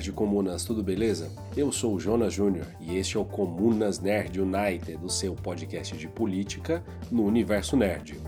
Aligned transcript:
Nerd 0.00 0.12
Comunas, 0.12 0.64
tudo 0.64 0.82
beleza? 0.82 1.30
Eu 1.54 1.70
sou 1.70 1.94
o 1.94 2.00
Jonas 2.00 2.32
Júnior 2.32 2.66
e 2.80 2.96
este 2.96 3.18
é 3.18 3.20
o 3.20 3.24
Comunas 3.24 4.00
Nerd 4.00 4.40
United, 4.40 4.98
o 5.04 5.10
seu 5.10 5.34
podcast 5.34 5.94
de 5.94 6.08
política 6.08 6.82
no 7.10 7.22
universo 7.22 7.76
nerd. 7.76 8.18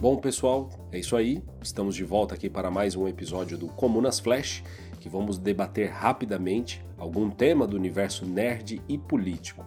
Bom, 0.00 0.16
pessoal, 0.16 0.68
é 0.90 0.98
isso 0.98 1.14
aí. 1.14 1.40
Estamos 1.62 1.94
de 1.94 2.02
volta 2.02 2.34
aqui 2.34 2.50
para 2.50 2.68
mais 2.68 2.96
um 2.96 3.06
episódio 3.06 3.56
do 3.56 3.68
Comunas 3.68 4.18
Flash, 4.18 4.64
que 4.98 5.08
vamos 5.08 5.38
debater 5.38 5.90
rapidamente 5.90 6.84
algum 6.98 7.30
tema 7.30 7.68
do 7.68 7.76
universo 7.76 8.26
nerd 8.26 8.82
e 8.88 8.98
político. 8.98 9.64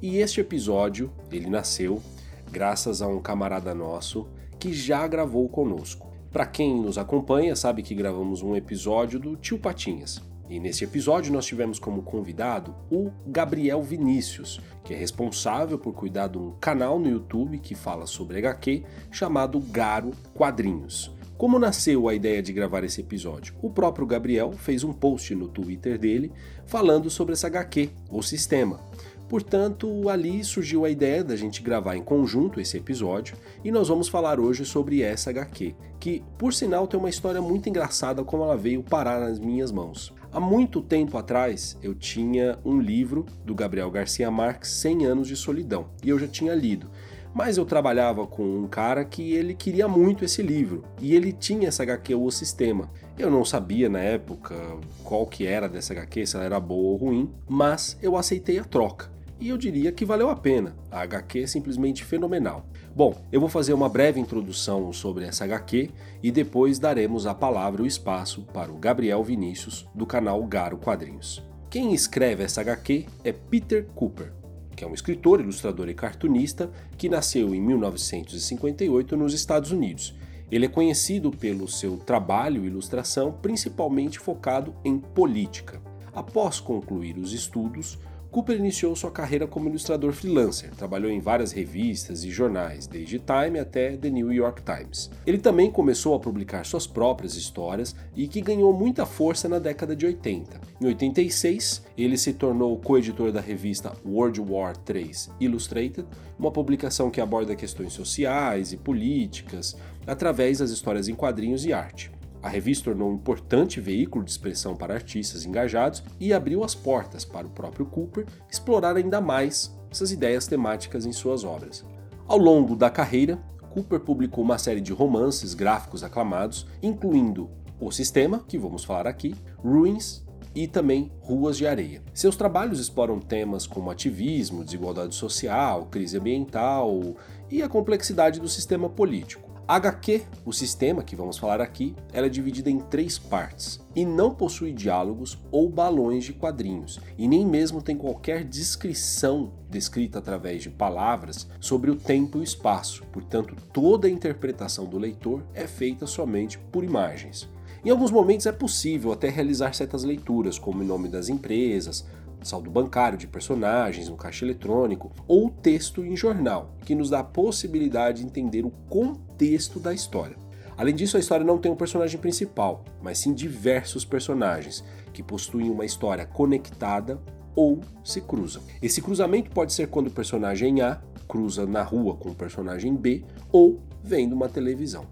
E 0.00 0.18
este 0.18 0.40
episódio, 0.40 1.10
ele 1.32 1.50
nasceu 1.50 2.00
graças 2.48 3.02
a 3.02 3.08
um 3.08 3.20
camarada 3.20 3.74
nosso 3.74 4.28
que 4.66 4.72
já 4.72 5.06
gravou 5.06 5.48
conosco. 5.48 6.12
Para 6.32 6.44
quem 6.44 6.80
nos 6.82 6.98
acompanha, 6.98 7.54
sabe 7.54 7.84
que 7.84 7.94
gravamos 7.94 8.42
um 8.42 8.56
episódio 8.56 9.16
do 9.20 9.36
Tio 9.36 9.60
Patinhas. 9.60 10.20
E 10.50 10.58
nesse 10.58 10.82
episódio 10.82 11.32
nós 11.32 11.46
tivemos 11.46 11.78
como 11.78 12.02
convidado 12.02 12.74
o 12.90 13.12
Gabriel 13.28 13.80
Vinícius, 13.80 14.60
que 14.82 14.92
é 14.92 14.96
responsável 14.96 15.78
por 15.78 15.92
cuidar 15.92 16.26
de 16.26 16.38
um 16.38 16.50
canal 16.60 16.98
no 16.98 17.08
YouTube 17.08 17.60
que 17.60 17.76
fala 17.76 18.06
sobre 18.06 18.38
HQ 18.38 18.82
chamado 19.12 19.60
Garo 19.60 20.10
Quadrinhos. 20.34 21.14
Como 21.38 21.60
nasceu 21.60 22.08
a 22.08 22.14
ideia 22.14 22.42
de 22.42 22.52
gravar 22.52 22.82
esse 22.82 23.02
episódio? 23.02 23.54
O 23.62 23.70
próprio 23.70 24.04
Gabriel 24.04 24.50
fez 24.50 24.82
um 24.82 24.92
post 24.92 25.32
no 25.32 25.46
Twitter 25.46 25.96
dele 25.96 26.32
falando 26.64 27.08
sobre 27.08 27.34
essa 27.34 27.46
HQ, 27.46 27.88
o 28.10 28.20
sistema. 28.20 28.80
Portanto, 29.28 30.08
ali 30.08 30.44
surgiu 30.44 30.84
a 30.84 30.90
ideia 30.90 31.24
da 31.24 31.34
gente 31.34 31.60
gravar 31.60 31.96
em 31.96 32.02
conjunto 32.02 32.60
esse 32.60 32.76
episódio 32.76 33.36
e 33.64 33.72
nós 33.72 33.88
vamos 33.88 34.06
falar 34.06 34.38
hoje 34.38 34.64
sobre 34.64 35.02
essa 35.02 35.30
HQ, 35.30 35.74
que, 35.98 36.22
por 36.38 36.54
sinal, 36.54 36.86
tem 36.86 36.98
uma 36.98 37.08
história 37.08 37.42
muito 37.42 37.68
engraçada 37.68 38.22
como 38.22 38.44
ela 38.44 38.56
veio 38.56 38.84
parar 38.84 39.18
nas 39.18 39.40
minhas 39.40 39.72
mãos. 39.72 40.14
Há 40.32 40.38
muito 40.38 40.80
tempo 40.80 41.18
atrás 41.18 41.76
eu 41.82 41.92
tinha 41.92 42.56
um 42.64 42.80
livro 42.80 43.26
do 43.44 43.54
Gabriel 43.54 43.90
Garcia 43.90 44.30
Marques, 44.30 44.70
100 44.70 45.06
anos 45.06 45.28
de 45.28 45.34
solidão, 45.34 45.88
e 46.04 46.08
eu 46.08 46.18
já 46.18 46.28
tinha 46.28 46.54
lido. 46.54 46.88
Mas 47.34 47.58
eu 47.58 47.66
trabalhava 47.66 48.26
com 48.26 48.44
um 48.44 48.66
cara 48.68 49.04
que 49.04 49.32
ele 49.32 49.54
queria 49.54 49.88
muito 49.88 50.24
esse 50.24 50.40
livro 50.40 50.84
e 51.00 51.14
ele 51.14 51.32
tinha 51.32 51.68
essa 51.68 51.82
HQ 51.82 52.14
O 52.14 52.30
Sistema. 52.30 52.88
Eu 53.18 53.30
não 53.30 53.44
sabia 53.44 53.88
na 53.88 54.00
época 54.00 54.54
qual 55.02 55.26
que 55.26 55.44
era 55.46 55.68
dessa 55.68 55.92
HQ, 55.92 56.26
se 56.26 56.36
ela 56.36 56.44
era 56.44 56.60
boa 56.60 56.92
ou 56.92 56.96
ruim, 56.96 57.30
mas 57.48 57.98
eu 58.00 58.16
aceitei 58.16 58.58
a 58.58 58.64
troca 58.64 59.15
e 59.38 59.48
eu 59.48 59.58
diria 59.58 59.92
que 59.92 60.04
valeu 60.04 60.30
a 60.30 60.36
pena. 60.36 60.74
A 60.90 61.00
HQ 61.00 61.42
é 61.42 61.46
simplesmente 61.46 62.04
fenomenal. 62.04 62.66
Bom, 62.94 63.14
eu 63.30 63.40
vou 63.40 63.48
fazer 63.48 63.74
uma 63.74 63.88
breve 63.88 64.18
introdução 64.18 64.92
sobre 64.92 65.24
essa 65.24 65.44
HQ 65.44 65.90
e 66.22 66.30
depois 66.30 66.78
daremos 66.78 67.26
a 67.26 67.34
palavra 67.34 67.82
e 67.82 67.84
o 67.84 67.86
espaço 67.86 68.42
para 68.52 68.72
o 68.72 68.78
Gabriel 68.78 69.22
Vinícius, 69.22 69.86
do 69.94 70.06
canal 70.06 70.42
Garo 70.44 70.78
Quadrinhos. 70.78 71.42
Quem 71.68 71.92
escreve 71.92 72.44
essa 72.44 72.62
HQ 72.62 73.06
é 73.22 73.32
Peter 73.32 73.86
Cooper, 73.94 74.32
que 74.74 74.84
é 74.84 74.86
um 74.86 74.94
escritor, 74.94 75.40
ilustrador 75.40 75.88
e 75.88 75.94
cartunista 75.94 76.70
que 76.96 77.08
nasceu 77.08 77.54
em 77.54 77.60
1958 77.60 79.16
nos 79.16 79.34
Estados 79.34 79.72
Unidos. 79.72 80.14
Ele 80.50 80.66
é 80.66 80.68
conhecido 80.68 81.30
pelo 81.30 81.66
seu 81.66 81.96
trabalho 81.96 82.64
e 82.64 82.68
ilustração, 82.68 83.32
principalmente 83.32 84.18
focado 84.18 84.74
em 84.84 84.96
política. 84.98 85.82
Após 86.14 86.60
concluir 86.60 87.18
os 87.18 87.32
estudos, 87.32 87.98
Cooper 88.36 88.58
iniciou 88.58 88.94
sua 88.94 89.10
carreira 89.10 89.46
como 89.46 89.66
ilustrador 89.66 90.12
freelancer, 90.12 90.70
trabalhou 90.76 91.10
em 91.10 91.20
várias 91.20 91.52
revistas 91.52 92.22
e 92.22 92.30
jornais, 92.30 92.86
desde 92.86 93.18
Time 93.18 93.58
até 93.58 93.96
The 93.96 94.10
New 94.10 94.30
York 94.30 94.60
Times. 94.60 95.10
Ele 95.26 95.38
também 95.38 95.70
começou 95.70 96.14
a 96.14 96.20
publicar 96.20 96.66
suas 96.66 96.86
próprias 96.86 97.34
histórias 97.34 97.96
e 98.14 98.28
que 98.28 98.42
ganhou 98.42 98.74
muita 98.74 99.06
força 99.06 99.48
na 99.48 99.58
década 99.58 99.96
de 99.96 100.04
80. 100.04 100.60
Em 100.78 100.84
86, 100.86 101.82
ele 101.96 102.18
se 102.18 102.34
tornou 102.34 102.78
coeditor 102.78 103.32
da 103.32 103.40
revista 103.40 103.94
World 104.04 104.38
War 104.42 104.74
III 104.86 105.12
Illustrated, 105.40 106.06
uma 106.38 106.52
publicação 106.52 107.10
que 107.10 107.22
aborda 107.22 107.56
questões 107.56 107.94
sociais 107.94 108.70
e 108.70 108.76
políticas 108.76 109.74
através 110.06 110.58
das 110.58 110.68
histórias 110.68 111.08
em 111.08 111.14
quadrinhos 111.14 111.64
e 111.64 111.72
arte. 111.72 112.15
A 112.46 112.48
revista 112.48 112.84
tornou 112.84 113.10
um 113.10 113.14
importante 113.14 113.80
veículo 113.80 114.24
de 114.24 114.30
expressão 114.30 114.76
para 114.76 114.94
artistas 114.94 115.44
engajados 115.44 116.04
e 116.20 116.32
abriu 116.32 116.62
as 116.62 116.76
portas 116.76 117.24
para 117.24 117.44
o 117.44 117.50
próprio 117.50 117.86
Cooper 117.86 118.24
explorar 118.48 118.94
ainda 118.94 119.20
mais 119.20 119.76
essas 119.90 120.12
ideias 120.12 120.46
temáticas 120.46 121.04
em 121.04 121.10
suas 121.10 121.42
obras. 121.42 121.84
Ao 122.24 122.38
longo 122.38 122.76
da 122.76 122.88
carreira, 122.88 123.36
Cooper 123.70 123.98
publicou 123.98 124.44
uma 124.44 124.58
série 124.58 124.80
de 124.80 124.92
romances 124.92 125.54
gráficos 125.54 126.04
aclamados, 126.04 126.68
incluindo 126.80 127.50
O 127.80 127.90
Sistema, 127.90 128.38
que 128.46 128.56
vamos 128.56 128.84
falar 128.84 129.08
aqui, 129.08 129.34
Ruins 129.58 130.24
e 130.54 130.68
também 130.68 131.10
Ruas 131.22 131.56
de 131.56 131.66
Areia. 131.66 132.00
Seus 132.14 132.36
trabalhos 132.36 132.78
exploram 132.78 133.18
temas 133.18 133.66
como 133.66 133.90
ativismo, 133.90 134.62
desigualdade 134.62 135.16
social, 135.16 135.86
crise 135.86 136.16
ambiental 136.16 137.16
e 137.50 137.60
a 137.60 137.68
complexidade 137.68 138.38
do 138.38 138.48
sistema 138.48 138.88
político. 138.88 139.45
HQ, 139.68 140.22
o 140.44 140.52
sistema 140.52 141.02
que 141.02 141.16
vamos 141.16 141.38
falar 141.38 141.60
aqui, 141.60 141.96
ela 142.12 142.26
é 142.26 142.30
dividida 142.30 142.70
em 142.70 142.78
três 142.78 143.18
partes 143.18 143.80
e 143.96 144.04
não 144.04 144.32
possui 144.32 144.72
diálogos 144.72 145.36
ou 145.50 145.68
balões 145.68 146.24
de 146.24 146.32
quadrinhos, 146.32 147.00
e 147.18 147.26
nem 147.26 147.44
mesmo 147.44 147.82
tem 147.82 147.96
qualquer 147.96 148.44
descrição 148.44 149.52
descrita 149.68 150.20
através 150.20 150.62
de 150.62 150.70
palavras 150.70 151.48
sobre 151.58 151.90
o 151.90 151.96
tempo 151.96 152.38
e 152.38 152.42
o 152.42 152.44
espaço, 152.44 153.02
portanto, 153.12 153.56
toda 153.72 154.06
a 154.06 154.10
interpretação 154.10 154.84
do 154.86 154.98
leitor 154.98 155.42
é 155.52 155.66
feita 155.66 156.06
somente 156.06 156.58
por 156.58 156.84
imagens. 156.84 157.48
Em 157.84 157.90
alguns 157.90 158.12
momentos 158.12 158.46
é 158.46 158.52
possível 158.52 159.10
até 159.10 159.28
realizar 159.28 159.74
certas 159.74 160.04
leituras, 160.04 160.60
como 160.60 160.82
o 160.82 160.86
nome 160.86 161.08
das 161.08 161.28
empresas, 161.28 162.06
saldo 162.42 162.70
bancário 162.70 163.18
de 163.18 163.26
personagens, 163.26 164.08
um 164.08 164.16
caixa 164.16 164.44
eletrônico 164.44 165.12
ou 165.26 165.50
texto 165.50 166.04
em 166.04 166.16
jornal, 166.16 166.74
que 166.84 166.94
nos 166.94 167.10
dá 167.10 167.20
a 167.20 167.24
possibilidade 167.24 168.20
de 168.20 168.26
entender 168.26 168.64
o 168.64 168.70
contexto 168.88 169.80
da 169.80 169.92
história. 169.92 170.36
Além 170.76 170.94
disso, 170.94 171.16
a 171.16 171.20
história 171.20 171.44
não 171.44 171.58
tem 171.58 171.72
um 171.72 171.76
personagem 171.76 172.20
principal, 172.20 172.84
mas 173.02 173.18
sim 173.18 173.32
diversos 173.32 174.04
personagens 174.04 174.84
que 175.12 175.22
possuem 175.22 175.70
uma 175.70 175.84
história 175.84 176.26
conectada 176.26 177.20
ou 177.54 177.80
se 178.04 178.20
cruzam. 178.20 178.62
Esse 178.82 179.00
cruzamento 179.00 179.50
pode 179.50 179.72
ser 179.72 179.88
quando 179.88 180.08
o 180.08 180.10
personagem 180.10 180.82
A 180.82 181.00
cruza 181.26 181.66
na 181.66 181.82
rua 181.82 182.14
com 182.14 182.28
o 182.28 182.34
personagem 182.34 182.94
B 182.94 183.24
ou 183.50 183.80
vendo 184.02 184.34
uma 184.34 184.48
televisão. 184.48 185.06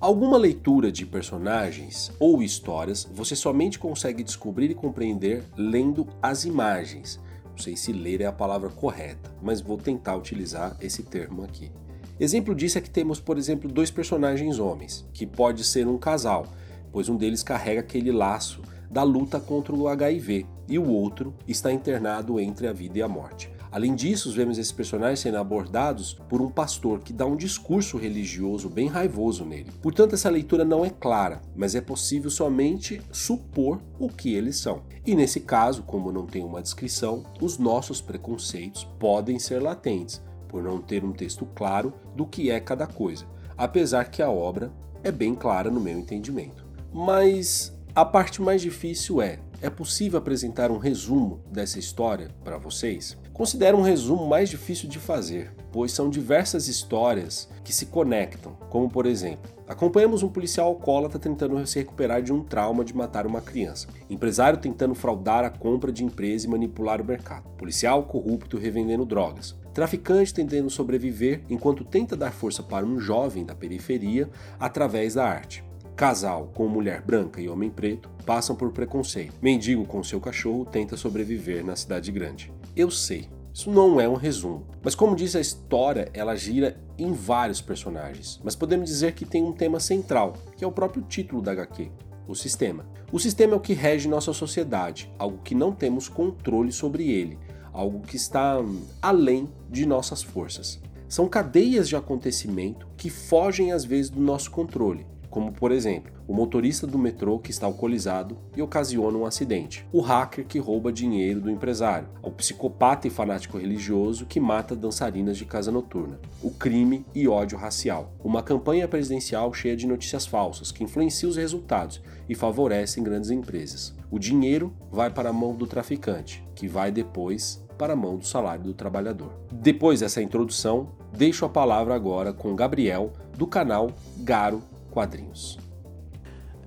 Alguma 0.00 0.38
leitura 0.38 0.92
de 0.92 1.04
personagens 1.04 2.12
ou 2.20 2.40
histórias 2.40 3.08
você 3.12 3.34
somente 3.34 3.80
consegue 3.80 4.22
descobrir 4.22 4.70
e 4.70 4.74
compreender 4.74 5.42
lendo 5.56 6.06
as 6.22 6.44
imagens. 6.44 7.18
Não 7.50 7.58
sei 7.58 7.76
se 7.76 7.92
ler 7.92 8.20
é 8.20 8.26
a 8.26 8.32
palavra 8.32 8.68
correta, 8.70 9.34
mas 9.42 9.60
vou 9.60 9.76
tentar 9.76 10.14
utilizar 10.14 10.76
esse 10.80 11.02
termo 11.02 11.42
aqui. 11.42 11.72
Exemplo 12.20 12.54
disso 12.54 12.78
é 12.78 12.80
que 12.80 12.88
temos, 12.88 13.18
por 13.18 13.36
exemplo, 13.36 13.68
dois 13.68 13.90
personagens 13.90 14.60
homens, 14.60 15.04
que 15.12 15.26
pode 15.26 15.64
ser 15.64 15.88
um 15.88 15.98
casal, 15.98 16.46
pois 16.92 17.08
um 17.08 17.16
deles 17.16 17.42
carrega 17.42 17.80
aquele 17.80 18.12
laço 18.12 18.62
da 18.88 19.02
luta 19.02 19.40
contra 19.40 19.74
o 19.74 19.88
HIV 19.88 20.46
e 20.68 20.78
o 20.78 20.88
outro 20.88 21.34
está 21.46 21.72
internado 21.72 22.38
entre 22.38 22.68
a 22.68 22.72
vida 22.72 22.98
e 22.98 23.02
a 23.02 23.08
morte. 23.08 23.50
Além 23.70 23.94
disso, 23.94 24.32
vemos 24.32 24.58
esses 24.58 24.72
personagens 24.72 25.20
sendo 25.20 25.36
abordados 25.36 26.14
por 26.28 26.40
um 26.40 26.50
pastor 26.50 27.00
que 27.00 27.12
dá 27.12 27.26
um 27.26 27.36
discurso 27.36 27.98
religioso 27.98 28.68
bem 28.68 28.88
raivoso 28.88 29.44
nele. 29.44 29.70
Portanto, 29.82 30.14
essa 30.14 30.30
leitura 30.30 30.64
não 30.64 30.84
é 30.84 30.90
clara, 30.90 31.42
mas 31.54 31.74
é 31.74 31.80
possível 31.80 32.30
somente 32.30 33.00
supor 33.12 33.80
o 33.98 34.08
que 34.08 34.34
eles 34.34 34.56
são. 34.56 34.82
E 35.06 35.14
nesse 35.14 35.40
caso, 35.40 35.82
como 35.82 36.12
não 36.12 36.26
tem 36.26 36.44
uma 36.44 36.62
descrição, 36.62 37.24
os 37.40 37.58
nossos 37.58 38.00
preconceitos 38.00 38.84
podem 38.98 39.38
ser 39.38 39.60
latentes, 39.60 40.22
por 40.48 40.62
não 40.62 40.80
ter 40.80 41.04
um 41.04 41.12
texto 41.12 41.46
claro 41.54 41.92
do 42.16 42.26
que 42.26 42.50
é 42.50 42.58
cada 42.58 42.86
coisa, 42.86 43.26
apesar 43.56 44.10
que 44.10 44.22
a 44.22 44.30
obra 44.30 44.72
é 45.02 45.12
bem 45.12 45.34
clara 45.34 45.70
no 45.70 45.80
meu 45.80 45.98
entendimento. 45.98 46.66
Mas 46.92 47.72
a 47.94 48.04
parte 48.04 48.40
mais 48.40 48.62
difícil 48.62 49.20
é: 49.20 49.38
é 49.60 49.68
possível 49.68 50.18
apresentar 50.18 50.70
um 50.70 50.78
resumo 50.78 51.40
dessa 51.50 51.78
história 51.78 52.30
para 52.42 52.56
vocês? 52.56 53.16
Considero 53.38 53.78
um 53.78 53.82
resumo 53.82 54.26
mais 54.26 54.48
difícil 54.48 54.88
de 54.88 54.98
fazer, 54.98 55.52
pois 55.70 55.92
são 55.92 56.10
diversas 56.10 56.66
histórias 56.66 57.48
que 57.62 57.72
se 57.72 57.86
conectam, 57.86 58.56
como 58.68 58.90
por 58.90 59.06
exemplo, 59.06 59.48
acompanhamos 59.68 60.24
um 60.24 60.28
policial 60.28 60.66
alcoólatra 60.66 61.20
tentando 61.20 61.64
se 61.64 61.78
recuperar 61.78 62.20
de 62.20 62.32
um 62.32 62.42
trauma 62.42 62.84
de 62.84 62.96
matar 62.96 63.28
uma 63.28 63.40
criança, 63.40 63.86
empresário 64.10 64.58
tentando 64.58 64.92
fraudar 64.92 65.44
a 65.44 65.50
compra 65.50 65.92
de 65.92 66.02
empresa 66.02 66.48
e 66.48 66.50
manipular 66.50 67.00
o 67.00 67.04
mercado, 67.04 67.48
policial 67.50 68.02
corrupto 68.02 68.58
revendendo 68.58 69.06
drogas, 69.06 69.54
traficante 69.72 70.34
tentando 70.34 70.68
sobreviver 70.68 71.44
enquanto 71.48 71.84
tenta 71.84 72.16
dar 72.16 72.32
força 72.32 72.60
para 72.60 72.84
um 72.84 72.98
jovem 72.98 73.44
da 73.44 73.54
periferia 73.54 74.28
através 74.58 75.14
da 75.14 75.24
arte. 75.24 75.62
Casal 75.94 76.50
com 76.56 76.66
mulher 76.66 77.02
branca 77.02 77.40
e 77.40 77.48
homem 77.48 77.70
preto 77.70 78.10
passam 78.26 78.56
por 78.56 78.72
preconceito. 78.72 79.34
Mendigo 79.40 79.84
com 79.84 80.02
seu 80.02 80.20
cachorro 80.20 80.64
tenta 80.64 80.96
sobreviver 80.96 81.64
na 81.64 81.76
cidade 81.76 82.10
grande. 82.10 82.57
Eu 82.78 82.92
sei, 82.92 83.28
Isso 83.52 83.72
não 83.72 84.00
é 84.00 84.08
um 84.08 84.14
resumo. 84.14 84.64
Mas 84.84 84.94
como 84.94 85.16
diz 85.16 85.34
a 85.34 85.40
história, 85.40 86.08
ela 86.14 86.36
gira 86.36 86.80
em 86.96 87.12
vários 87.12 87.60
personagens. 87.60 88.40
Mas 88.44 88.54
podemos 88.54 88.88
dizer 88.88 89.14
que 89.14 89.24
tem 89.24 89.42
um 89.42 89.50
tema 89.50 89.80
central, 89.80 90.34
que 90.56 90.62
é 90.62 90.66
o 90.66 90.70
próprio 90.70 91.02
título 91.02 91.42
da 91.42 91.50
HQ, 91.50 91.90
o 92.28 92.36
sistema. 92.36 92.86
O 93.10 93.18
sistema 93.18 93.54
é 93.54 93.56
o 93.56 93.60
que 93.60 93.72
rege 93.72 94.06
nossa 94.06 94.32
sociedade, 94.32 95.12
algo 95.18 95.42
que 95.42 95.56
não 95.56 95.72
temos 95.72 96.08
controle 96.08 96.70
sobre 96.70 97.10
ele, 97.10 97.36
algo 97.72 97.98
que 97.98 98.14
está 98.14 98.58
além 99.02 99.48
de 99.68 99.84
nossas 99.84 100.22
forças. 100.22 100.80
São 101.08 101.26
cadeias 101.26 101.88
de 101.88 101.96
acontecimento 101.96 102.86
que 102.96 103.10
fogem 103.10 103.72
às 103.72 103.84
vezes 103.84 104.08
do 104.08 104.20
nosso 104.20 104.52
controle, 104.52 105.04
como 105.30 105.52
por 105.52 105.72
exemplo, 105.72 106.12
o 106.26 106.34
motorista 106.34 106.86
do 106.86 106.98
metrô 106.98 107.38
que 107.38 107.50
está 107.50 107.66
alcoolizado 107.66 108.36
e 108.56 108.62
ocasiona 108.62 109.16
um 109.16 109.26
acidente, 109.26 109.86
o 109.92 110.00
hacker 110.00 110.46
que 110.46 110.58
rouba 110.58 110.92
dinheiro 110.92 111.40
do 111.40 111.50
empresário, 111.50 112.08
o 112.22 112.30
psicopata 112.30 113.06
e 113.06 113.10
fanático 113.10 113.58
religioso 113.58 114.26
que 114.26 114.40
mata 114.40 114.76
dançarinas 114.76 115.36
de 115.36 115.44
casa 115.44 115.72
noturna, 115.72 116.18
o 116.42 116.50
crime 116.50 117.04
e 117.14 117.26
ódio 117.26 117.58
racial, 117.58 118.12
uma 118.22 118.42
campanha 118.42 118.86
presidencial 118.86 119.52
cheia 119.52 119.76
de 119.76 119.86
notícias 119.86 120.26
falsas 120.26 120.72
que 120.72 120.84
influencia 120.84 121.28
os 121.28 121.36
resultados 121.36 122.02
e 122.28 122.34
favorecem 122.34 123.02
grandes 123.02 123.30
empresas. 123.30 123.94
O 124.10 124.18
dinheiro 124.18 124.72
vai 124.90 125.10
para 125.10 125.30
a 125.30 125.32
mão 125.32 125.54
do 125.54 125.66
traficante, 125.66 126.44
que 126.54 126.68
vai 126.68 126.90
depois 126.90 127.62
para 127.78 127.92
a 127.92 127.96
mão 127.96 128.16
do 128.16 128.26
salário 128.26 128.64
do 128.64 128.74
trabalhador. 128.74 129.32
Depois 129.52 130.00
dessa 130.00 130.20
introdução, 130.20 130.88
deixo 131.16 131.44
a 131.44 131.48
palavra 131.48 131.94
agora 131.94 132.32
com 132.32 132.56
Gabriel, 132.56 133.12
do 133.36 133.46
canal 133.46 133.92
Garo 134.18 134.62
Quadrinhos. 134.98 135.56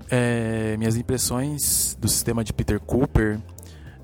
É, 0.10 0.78
minhas 0.78 0.96
impressões 0.96 1.98
do 2.00 2.08
sistema 2.08 2.46
de 2.46 2.54
Peter 2.54 2.80
Cooper, 2.80 3.38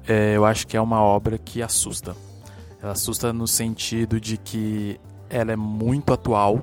é, 0.06 0.36
eu 0.36 0.44
acho 0.44 0.68
que 0.68 0.76
é 0.76 0.82
uma 0.82 1.02
obra 1.02 1.38
que 1.38 1.62
assusta. 1.62 2.14
Ela 2.84 2.92
assusta 2.92 3.32
no 3.32 3.48
sentido 3.48 4.20
de 4.20 4.36
que 4.36 5.00
ela 5.30 5.54
é 5.54 5.56
muito 5.56 6.12
atual. 6.12 6.62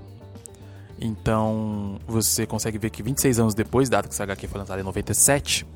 Então 1.00 1.98
você 2.06 2.46
consegue 2.46 2.76
ver 2.76 2.90
que 2.90 3.02
26 3.02 3.38
anos 3.38 3.54
depois, 3.54 3.88
dado 3.88 4.08
que 4.08 4.14
essa 4.14 4.24
HQ 4.24 4.46
foi 4.46 4.58
lançada 4.60 4.82
em 4.82 4.84
97, 4.84 5.66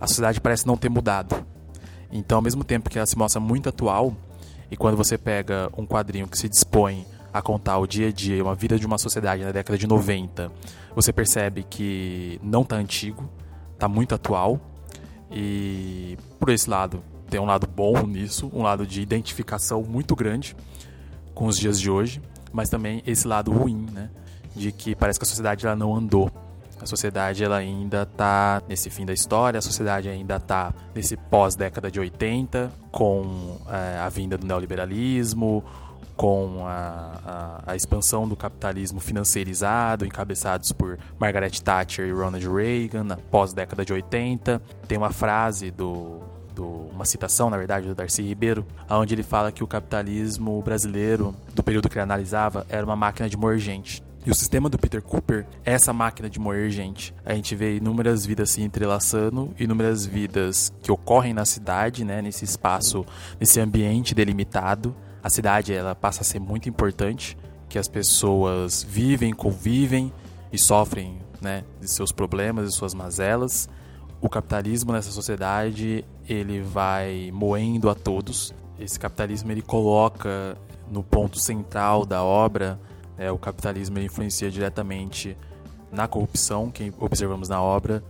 a 0.00 0.08
sociedade 0.08 0.40
parece 0.40 0.66
não 0.66 0.76
ter 0.76 0.88
mudado. 0.88 1.46
Então, 2.10 2.38
ao 2.38 2.42
mesmo 2.42 2.64
tempo 2.64 2.90
que 2.90 2.98
ela 2.98 3.06
se 3.06 3.16
mostra 3.16 3.38
muito 3.40 3.68
atual, 3.68 4.12
e 4.68 4.76
quando 4.76 4.96
você 4.96 5.16
pega 5.16 5.70
um 5.78 5.86
quadrinho 5.86 6.26
que 6.26 6.36
se 6.36 6.48
dispõe 6.48 7.06
a 7.32 7.42
contar 7.42 7.78
o 7.78 7.86
dia 7.86 8.08
a 8.08 8.12
dia, 8.12 8.42
uma 8.42 8.54
vida 8.54 8.78
de 8.78 8.86
uma 8.86 8.98
sociedade 8.98 9.44
na 9.44 9.52
década 9.52 9.78
de 9.78 9.86
90, 9.86 10.50
você 10.94 11.12
percebe 11.12 11.62
que 11.62 12.40
não 12.42 12.62
está 12.62 12.76
antigo, 12.76 13.28
está 13.74 13.88
muito 13.88 14.14
atual. 14.14 14.60
E 15.30 16.16
por 16.38 16.48
esse 16.48 16.68
lado, 16.68 17.02
tem 17.28 17.38
um 17.38 17.44
lado 17.44 17.66
bom 17.66 18.06
nisso, 18.06 18.50
um 18.52 18.62
lado 18.62 18.86
de 18.86 19.02
identificação 19.02 19.82
muito 19.82 20.16
grande 20.16 20.56
com 21.34 21.46
os 21.46 21.58
dias 21.58 21.78
de 21.78 21.90
hoje, 21.90 22.22
mas 22.52 22.68
também 22.70 23.02
esse 23.06 23.28
lado 23.28 23.52
ruim, 23.52 23.86
né? 23.92 24.10
De 24.56 24.72
que 24.72 24.96
parece 24.96 25.18
que 25.18 25.24
a 25.24 25.28
sociedade 25.28 25.66
ela 25.66 25.76
não 25.76 25.94
andou 25.94 26.32
a 26.80 26.86
sociedade 26.86 27.42
ela 27.42 27.56
ainda 27.56 28.02
está 28.02 28.62
nesse 28.68 28.88
fim 28.88 29.04
da 29.04 29.12
história, 29.12 29.58
a 29.58 29.62
sociedade 29.62 30.08
ainda 30.08 30.36
está 30.36 30.72
nesse 30.94 31.16
pós-década 31.16 31.90
de 31.90 31.98
80, 31.98 32.72
com 32.92 33.58
é, 33.68 33.98
a 33.98 34.08
vinda 34.08 34.38
do 34.38 34.46
neoliberalismo, 34.46 35.64
com 36.18 36.66
a, 36.66 37.12
a, 37.24 37.72
a, 37.72 37.76
expansão 37.76 38.28
do 38.28 38.34
capitalismo 38.34 38.98
financeirizado, 38.98 40.04
encabeçados 40.04 40.72
por 40.72 40.98
Margaret 41.16 41.52
Thatcher 41.62 42.08
e 42.08 42.10
Ronald 42.10 42.44
Reagan, 42.44 43.04
na 43.04 43.16
pós-década 43.16 43.84
de 43.84 43.92
80. 43.92 44.60
Tem 44.88 44.98
uma 44.98 45.10
frase 45.10 45.70
do, 45.70 46.20
uma 46.98 47.04
citação, 47.04 47.48
na 47.48 47.56
verdade, 47.56 47.86
do 47.86 47.94
Darcy 47.94 48.20
Ribeiro, 48.22 48.66
onde 48.90 49.14
ele 49.14 49.22
fala 49.22 49.52
que 49.52 49.62
o 49.62 49.66
capitalismo 49.68 50.60
brasileiro, 50.60 51.32
do 51.54 51.62
período 51.62 51.88
que 51.88 51.94
ele 51.94 52.02
analisava, 52.02 52.66
era 52.68 52.84
uma 52.84 52.96
máquina 52.96 53.28
de 53.28 53.36
moer 53.36 53.58
gente. 53.58 54.02
E 54.26 54.30
o 54.32 54.34
sistema 54.34 54.68
do 54.68 54.76
Peter 54.76 55.00
Cooper 55.00 55.46
é 55.64 55.72
essa 55.72 55.92
máquina 55.92 56.28
de 56.28 56.40
moer 56.40 56.68
gente. 56.68 57.14
A 57.24 57.32
gente 57.32 57.54
vê 57.54 57.76
inúmeras 57.76 58.26
vidas 58.26 58.50
se 58.50 58.60
entrelaçando, 58.60 59.54
inúmeras 59.56 60.04
vidas 60.04 60.72
que 60.82 60.90
ocorrem 60.90 61.32
na 61.32 61.44
cidade, 61.44 62.04
né, 62.04 62.20
nesse 62.20 62.44
espaço, 62.44 63.06
nesse 63.38 63.60
ambiente 63.60 64.16
delimitado. 64.16 64.92
A 65.22 65.30
cidade 65.30 65.72
ela 65.72 65.94
passa 65.94 66.22
a 66.22 66.24
ser 66.24 66.38
muito 66.38 66.68
importante, 66.68 67.36
que 67.68 67.78
as 67.78 67.88
pessoas 67.88 68.82
vivem, 68.82 69.32
convivem 69.32 70.12
e 70.52 70.58
sofrem, 70.58 71.18
né, 71.40 71.64
de 71.80 71.88
seus 71.88 72.12
problemas 72.12 72.68
e 72.68 72.72
suas 72.72 72.94
mazelas. 72.94 73.68
O 74.20 74.28
capitalismo 74.28 74.92
nessa 74.92 75.10
sociedade, 75.10 76.04
ele 76.28 76.60
vai 76.60 77.30
moendo 77.32 77.90
a 77.90 77.94
todos. 77.94 78.54
Esse 78.78 78.98
capitalismo 78.98 79.52
ele 79.52 79.62
coloca 79.62 80.56
no 80.90 81.02
ponto 81.02 81.38
central 81.38 82.06
da 82.06 82.22
obra 82.22 82.80
é, 83.18 83.30
o 83.30 83.36
capitalismo 83.36 83.98
influencia 83.98 84.50
diretamente 84.50 85.36
na 85.90 86.06
corrupção, 86.06 86.70
que 86.70 86.92
observamos 86.98 87.48
na 87.48 87.60
obra. 87.60 88.02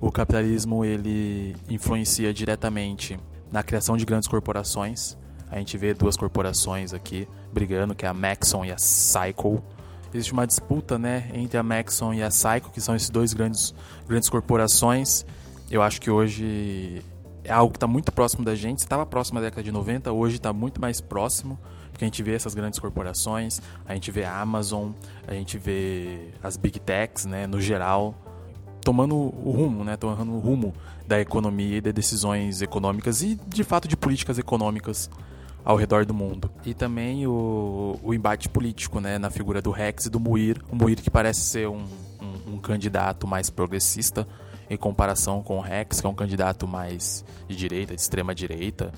O 0.00 0.10
capitalismo 0.10 0.84
ele 0.84 1.56
influencia 1.68 2.32
diretamente 2.32 3.18
na 3.50 3.62
criação 3.62 3.96
de 3.96 4.04
grandes 4.04 4.28
corporações. 4.28 5.18
A 5.52 5.58
gente 5.58 5.76
vê 5.76 5.92
duas 5.92 6.16
corporações 6.16 6.94
aqui 6.94 7.28
brigando, 7.52 7.94
que 7.94 8.06
é 8.06 8.08
a 8.08 8.14
Maxon 8.14 8.64
e 8.64 8.72
a 8.72 8.78
Cycle. 8.78 9.60
Existe 10.12 10.32
uma 10.32 10.46
disputa, 10.46 10.98
né, 10.98 11.30
entre 11.34 11.58
a 11.58 11.62
Maxon 11.62 12.14
e 12.14 12.22
a 12.22 12.30
Cycle, 12.30 12.70
que 12.72 12.80
são 12.80 12.96
esses 12.96 13.10
dois 13.10 13.34
grandes, 13.34 13.74
grandes 14.08 14.30
corporações. 14.30 15.26
Eu 15.70 15.82
acho 15.82 16.00
que 16.00 16.10
hoje 16.10 17.02
é 17.44 17.52
algo 17.52 17.70
que 17.70 17.76
está 17.76 17.86
muito 17.86 18.10
próximo 18.10 18.42
da 18.42 18.54
gente. 18.54 18.78
Estava 18.78 19.04
próximo 19.04 19.40
da 19.40 19.44
década 19.44 19.62
de 19.62 19.70
90, 19.70 20.10
hoje 20.10 20.36
está 20.36 20.54
muito 20.54 20.80
mais 20.80 21.02
próximo. 21.02 21.58
Porque 21.90 22.02
a 22.02 22.08
gente 22.08 22.22
vê 22.22 22.34
essas 22.34 22.54
grandes 22.54 22.78
corporações, 22.78 23.60
a 23.86 23.92
gente 23.92 24.10
vê 24.10 24.24
a 24.24 24.40
Amazon, 24.40 24.92
a 25.28 25.34
gente 25.34 25.58
vê 25.58 26.30
as 26.42 26.56
big 26.56 26.80
techs, 26.80 27.26
né, 27.26 27.46
no 27.46 27.60
geral, 27.60 28.14
tomando 28.80 29.14
o 29.14 29.50
rumo, 29.50 29.84
né, 29.84 29.98
tomando 29.98 30.32
o 30.32 30.38
rumo 30.38 30.72
da 31.06 31.20
economia 31.20 31.76
e 31.76 31.80
de 31.82 31.92
decisões 31.92 32.62
econômicas 32.62 33.20
e, 33.20 33.38
de 33.46 33.62
fato, 33.62 33.86
de 33.86 33.98
políticas 33.98 34.38
econômicas 34.38 35.10
ao 35.64 35.76
redor 35.76 36.04
do 36.04 36.14
mundo. 36.14 36.50
E 36.64 36.74
também 36.74 37.26
o, 37.26 37.98
o 38.02 38.14
embate 38.14 38.48
político, 38.48 39.00
né, 39.00 39.18
na 39.18 39.30
figura 39.30 39.62
do 39.62 39.70
Rex 39.70 40.06
e 40.06 40.10
do 40.10 40.18
Muir. 40.18 40.60
O 40.70 40.76
Muir 40.76 41.00
que 41.00 41.10
parece 41.10 41.40
ser 41.40 41.68
um, 41.68 41.84
um, 42.20 42.54
um 42.54 42.58
candidato 42.58 43.26
mais 43.26 43.50
progressista 43.50 44.26
em 44.68 44.76
comparação 44.76 45.42
com 45.42 45.58
o 45.58 45.60
Rex, 45.60 46.00
que 46.00 46.06
é 46.06 46.10
um 46.10 46.14
candidato 46.14 46.66
mais 46.66 47.24
de 47.46 47.54
direita, 47.54 47.94
de 47.94 48.00
extrema 48.00 48.34
direita, 48.34 48.92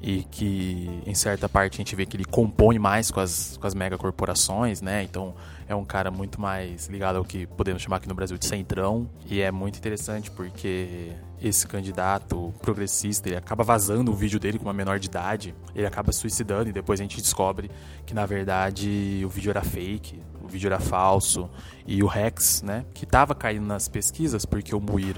e 0.00 0.22
que 0.22 1.02
em 1.06 1.14
certa 1.14 1.48
parte 1.48 1.74
a 1.74 1.78
gente 1.78 1.94
vê 1.94 2.06
que 2.06 2.16
ele 2.16 2.24
compõe 2.24 2.78
mais 2.78 3.10
com 3.10 3.20
as, 3.20 3.56
com 3.56 3.66
as 3.66 3.74
megacorporações, 3.74 4.80
né? 4.80 5.02
Então 5.02 5.34
é 5.68 5.74
um 5.74 5.84
cara 5.84 6.10
muito 6.10 6.40
mais 6.40 6.86
ligado 6.86 7.16
ao 7.16 7.24
que 7.24 7.46
podemos 7.46 7.82
chamar 7.82 7.96
aqui 7.96 8.08
no 8.08 8.14
Brasil 8.14 8.38
de 8.38 8.46
centrão. 8.46 9.08
E 9.26 9.40
é 9.40 9.50
muito 9.50 9.76
interessante 9.76 10.30
porque 10.30 11.12
esse 11.42 11.66
candidato 11.66 12.52
progressista 12.60 13.28
ele 13.28 13.36
acaba 13.36 13.62
vazando 13.62 14.10
o 14.10 14.14
vídeo 14.14 14.40
dele 14.40 14.58
com 14.58 14.64
uma 14.64 14.72
menor 14.72 14.98
de 14.98 15.06
idade, 15.06 15.54
ele 15.74 15.86
acaba 15.86 16.12
suicidando 16.12 16.68
e 16.68 16.72
depois 16.72 17.00
a 17.00 17.02
gente 17.02 17.20
descobre 17.20 17.70
que 18.04 18.14
na 18.14 18.26
verdade 18.26 19.22
o 19.24 19.28
vídeo 19.28 19.50
era 19.50 19.62
fake, 19.62 20.20
o 20.42 20.48
vídeo 20.48 20.66
era 20.66 20.80
falso. 20.80 21.48
E 21.86 22.02
o 22.02 22.06
Rex, 22.06 22.62
né, 22.62 22.84
que 22.94 23.04
estava 23.04 23.34
caindo 23.34 23.66
nas 23.66 23.88
pesquisas 23.88 24.44
porque 24.44 24.74
o 24.74 24.80
Muir 24.80 25.16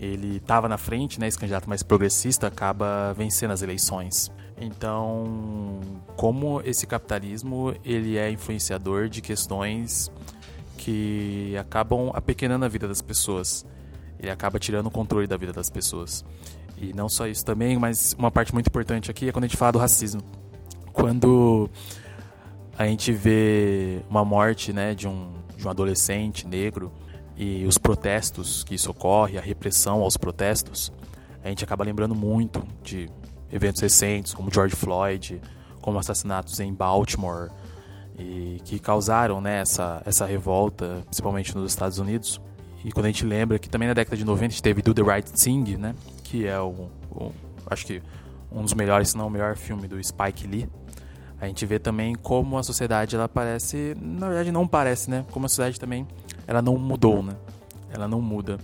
ele 0.00 0.38
estava 0.38 0.66
na 0.68 0.78
frente, 0.78 1.20
né, 1.20 1.28
esse 1.28 1.38
candidato 1.38 1.68
mais 1.68 1.82
progressista 1.82 2.46
acaba 2.46 3.12
vencendo 3.12 3.50
as 3.50 3.62
eleições. 3.62 4.30
Então, 4.58 5.80
como 6.16 6.60
esse 6.64 6.86
capitalismo 6.86 7.74
ele 7.84 8.16
é 8.16 8.30
influenciador 8.30 9.08
de 9.08 9.20
questões 9.20 10.10
que 10.76 11.54
acabam 11.58 12.10
apequenando 12.14 12.64
a 12.64 12.68
vida 12.68 12.88
das 12.88 13.02
pessoas. 13.02 13.66
Ele 14.20 14.30
acaba 14.30 14.58
tirando 14.58 14.86
o 14.86 14.90
controle 14.90 15.26
da 15.26 15.36
vida 15.36 15.52
das 15.52 15.70
pessoas. 15.70 16.24
E 16.76 16.92
não 16.92 17.08
só 17.08 17.26
isso 17.26 17.44
também, 17.44 17.78
mas 17.78 18.14
uma 18.18 18.30
parte 18.30 18.52
muito 18.52 18.68
importante 18.68 19.10
aqui 19.10 19.28
é 19.28 19.32
quando 19.32 19.44
a 19.44 19.46
gente 19.46 19.56
fala 19.56 19.72
do 19.72 19.78
racismo. 19.78 20.22
Quando 20.92 21.68
a 22.76 22.86
gente 22.86 23.12
vê 23.12 24.00
uma 24.08 24.24
morte 24.24 24.72
né, 24.72 24.94
de, 24.94 25.08
um, 25.08 25.32
de 25.56 25.66
um 25.66 25.70
adolescente 25.70 26.46
negro 26.46 26.92
e 27.36 27.64
os 27.64 27.78
protestos 27.78 28.62
que 28.64 28.74
isso 28.74 28.90
ocorre, 28.90 29.38
a 29.38 29.40
repressão 29.40 30.02
aos 30.02 30.16
protestos, 30.16 30.92
a 31.42 31.48
gente 31.48 31.64
acaba 31.64 31.84
lembrando 31.84 32.14
muito 32.14 32.62
de 32.82 33.08
eventos 33.50 33.80
recentes, 33.80 34.34
como 34.34 34.52
George 34.52 34.76
Floyd, 34.76 35.40
como 35.80 35.98
assassinatos 35.98 36.60
em 36.60 36.72
Baltimore, 36.72 37.50
e 38.18 38.60
que 38.64 38.78
causaram 38.78 39.40
né, 39.40 39.60
essa, 39.60 40.02
essa 40.04 40.26
revolta, 40.26 41.02
principalmente 41.06 41.54
nos 41.56 41.70
Estados 41.72 41.98
Unidos. 41.98 42.40
E 42.84 42.92
quando 42.92 43.06
a 43.06 43.08
gente 43.08 43.24
lembra 43.24 43.58
que 43.58 43.68
também 43.68 43.88
na 43.88 43.94
década 43.94 44.16
de 44.16 44.24
90 44.24 44.46
a 44.46 44.48
gente 44.48 44.62
teve 44.62 44.80
Do 44.82 44.94
the 44.94 45.02
Right 45.02 45.30
Thing, 45.30 45.76
né, 45.76 45.94
que 46.24 46.46
é 46.46 46.58
o, 46.58 46.88
o 47.10 47.32
acho 47.66 47.86
que 47.86 48.02
um 48.50 48.62
dos 48.62 48.74
melhores, 48.74 49.10
se 49.10 49.16
não 49.16 49.26
o 49.26 49.30
melhor 49.30 49.56
filme 49.56 49.86
do 49.86 50.02
Spike 50.02 50.46
Lee, 50.46 50.68
a 51.40 51.46
gente 51.46 51.64
vê 51.64 51.78
também 51.78 52.14
como 52.14 52.58
a 52.58 52.62
sociedade 52.62 53.16
ela 53.16 53.28
parece, 53.28 53.96
na 54.00 54.28
verdade 54.28 54.52
não 54.52 54.68
parece, 54.68 55.08
né? 55.08 55.24
Como 55.30 55.46
a 55.46 55.48
sociedade 55.48 55.80
também 55.80 56.06
ela 56.46 56.60
não 56.60 56.76
mudou, 56.76 57.22
né? 57.22 57.34
Ela 57.90 58.06
não 58.06 58.20
muda. 58.20 58.58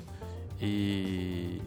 E 0.61 1.63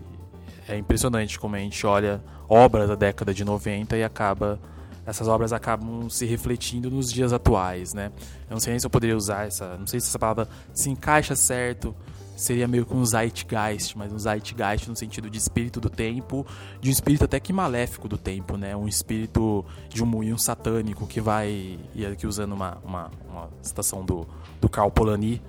é 0.68 0.78
impressionante 0.78 1.40
como 1.40 1.56
a 1.56 1.60
gente 1.60 1.86
olha 1.88 2.22
obras 2.48 2.90
da 2.90 2.96
década 2.96 3.34
de 3.34 3.44
90 3.44 3.98
e 3.98 4.04
acaba 4.04 4.60
essas 5.06 5.28
obras 5.28 5.52
acabam 5.52 6.08
se 6.08 6.28
refletindo 6.28 6.92
nos 6.92 7.12
dias 7.12 7.34
atuais, 7.34 7.96
né? 7.96 8.12
Eu 8.48 8.54
não 8.54 8.60
sei 8.60 8.74
nem 8.74 8.80
se 8.80 8.86
eu 8.86 8.92
poderia 8.92 9.18
usar 9.18 9.48
essa, 9.48 9.76
não 9.78 9.88
sei 9.88 10.00
se 10.00 10.08
essa 10.08 10.20
palavra 10.20 10.48
se 10.72 10.92
encaixa 10.92 11.36
certo, 11.36 11.96
seria 12.40 12.68
meio 12.68 12.86
que 12.86 12.94
um 12.94 13.06
zeitgeist, 13.06 13.98
mas 13.98 14.12
um 14.12 14.18
zeitgeist 14.18 14.88
no 14.88 14.96
sentido 14.96 15.30
de 15.30 15.38
espírito 15.38 15.80
do 15.80 15.90
tempo, 15.90 16.46
de 16.80 16.90
um 16.90 16.92
espírito 16.92 17.26
até 17.26 17.40
que 17.40 17.52
maléfico 17.52 18.08
do 18.08 18.18
tempo, 18.18 18.58
né? 18.58 18.76
Um 18.76 18.88
espírito 18.88 19.66
de 19.90 20.04
um 20.04 20.06
moinho 20.06 20.38
satânico 20.38 21.06
que 21.06 21.20
vai, 21.20 21.78
e 21.94 22.06
aqui 22.06 22.26
usando 22.26 22.54
uma, 22.54 22.78
uma, 22.84 23.12
uma 23.30 23.50
citação 23.62 24.06
do, 24.06 24.28
do 24.62 24.70
Karl 24.70 24.90
Polanyi, 24.90 25.42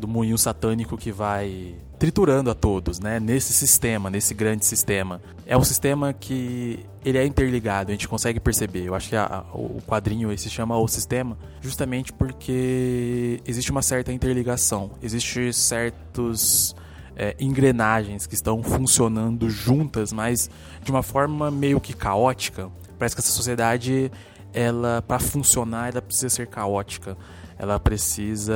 do 0.00 0.08
moinho 0.08 0.36
satânico 0.36 0.96
que 0.96 1.12
vai 1.12 1.76
triturando 1.98 2.50
a 2.50 2.54
todos, 2.54 2.98
né? 2.98 3.20
Nesse 3.20 3.52
sistema, 3.52 4.08
nesse 4.08 4.32
grande 4.32 4.64
sistema. 4.64 5.20
É 5.46 5.56
um 5.56 5.62
sistema 5.62 6.12
que 6.14 6.80
ele 7.04 7.18
é 7.18 7.26
interligado, 7.26 7.90
a 7.90 7.92
gente 7.92 8.08
consegue 8.08 8.40
perceber. 8.40 8.84
Eu 8.86 8.94
acho 8.94 9.10
que 9.10 9.16
a, 9.16 9.44
o 9.52 9.80
quadrinho 9.86 10.36
se 10.36 10.48
chama 10.48 10.76
O 10.78 10.88
Sistema 10.88 11.36
justamente 11.60 12.12
porque 12.12 13.40
existe 13.46 13.70
uma 13.70 13.82
certa 13.82 14.12
interligação, 14.12 14.92
existe 15.02 15.52
certos 15.52 16.74
é, 17.14 17.36
engrenagens 17.38 18.26
que 18.26 18.34
estão 18.34 18.62
funcionando 18.62 19.50
juntas, 19.50 20.10
mas 20.10 20.48
de 20.82 20.90
uma 20.90 21.02
forma 21.02 21.50
meio 21.50 21.78
que 21.78 21.92
caótica. 21.92 22.70
Parece 22.98 23.14
que 23.14 23.20
essa 23.20 23.32
sociedade, 23.32 24.10
ela 24.54 25.02
para 25.06 25.18
funcionar, 25.18 25.90
ela 25.90 26.00
precisa 26.00 26.30
ser 26.30 26.46
caótica 26.46 27.16
ela 27.60 27.78
precisa 27.78 28.54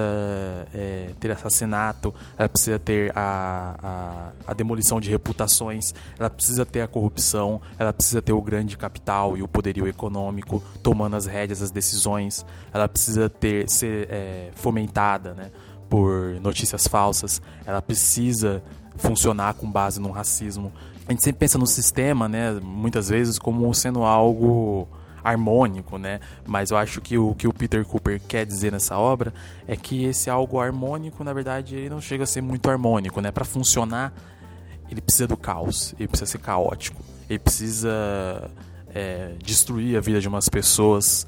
é, 0.73 1.11
ter 1.21 1.31
assassinato, 1.31 2.13
ela 2.39 2.49
precisa 2.49 2.79
ter 2.79 3.13
a, 3.15 3.77
a, 4.47 4.51
a, 4.51 4.55
demolição 4.55 4.99
de 4.99 5.11
reputações, 5.11 5.93
ela 6.19 6.31
precisa 6.31 6.65
ter 6.65 6.81
a 6.81 6.89
corrupção, 6.89 7.61
ela 7.79 7.93
precisa 7.93 8.23
ter 8.23 8.33
o 8.33 8.41
grande 8.41 8.79
capital 8.79 9.37
e 9.37 9.43
o 9.43 9.47
poderio 9.47 9.87
econômico 9.87 10.63
tomando 10.83 11.17
as 11.17 11.27
rédeas 11.27 11.61
das 11.61 11.71
decisões, 11.71 12.47
ela 12.73 12.89
precisa 12.89 13.29
ter 13.29 13.69
ser 13.69 14.09
é, 14.11 14.51
fomentada 14.55 15.35
né, 15.35 15.51
por 15.87 16.41
notícias 16.41 16.89
falsas, 16.89 17.43
ela 17.67 17.83
precisa 17.83 18.63
funcionar 18.97 19.53
com 19.53 19.71
base 19.71 20.01
no 20.01 20.11
racismo. 20.13 20.73
A 21.07 21.13
gente 21.13 21.23
sempre 21.23 21.41
pensa 21.41 21.59
no 21.59 21.67
sistema, 21.67 22.27
né, 22.27 22.53
muitas 22.53 23.11
vezes, 23.11 23.39
como 23.39 23.73
sendo 23.75 24.03
algo 24.03 24.89
harmônico, 25.25 25.97
né? 25.97 26.21
Mas 26.47 26.71
eu 26.71 26.77
acho 26.77 27.01
que 27.01 27.17
o 27.17 27.35
que 27.35 27.49
o 27.49 27.53
Peter 27.53 27.85
Cooper 27.85 28.21
quer 28.29 28.45
dizer 28.45 28.71
nessa 28.71 28.99
obra 28.99 29.33
é 29.67 29.75
que 29.75 30.05
esse 30.05 30.29
algo 30.29 30.61
harmônico, 30.61 31.25
na 31.25 31.33
verdade, 31.33 31.75
ele 31.75 31.89
não 31.89 32.01
chega 32.01 32.25
a 32.25 32.27
ser 32.27 32.43
muito 32.43 32.71
harmônico, 32.71 33.21
né? 33.21 33.33
Para 33.33 33.45
funcionar, 33.45 34.13
ele 34.91 35.01
precisa 35.01 35.27
do 35.27 35.37
caos, 35.37 35.95
ele 35.99 36.07
precisa 36.07 36.31
ser 36.31 36.39
caótico, 36.39 37.03
ele 37.29 37.39
precisa 37.39 38.51
é, 38.95 39.33
destruir 39.43 39.97
a 39.97 40.01
vida 40.01 40.21
de 40.21 40.29
umas 40.29 40.49
pessoas. 40.49 41.27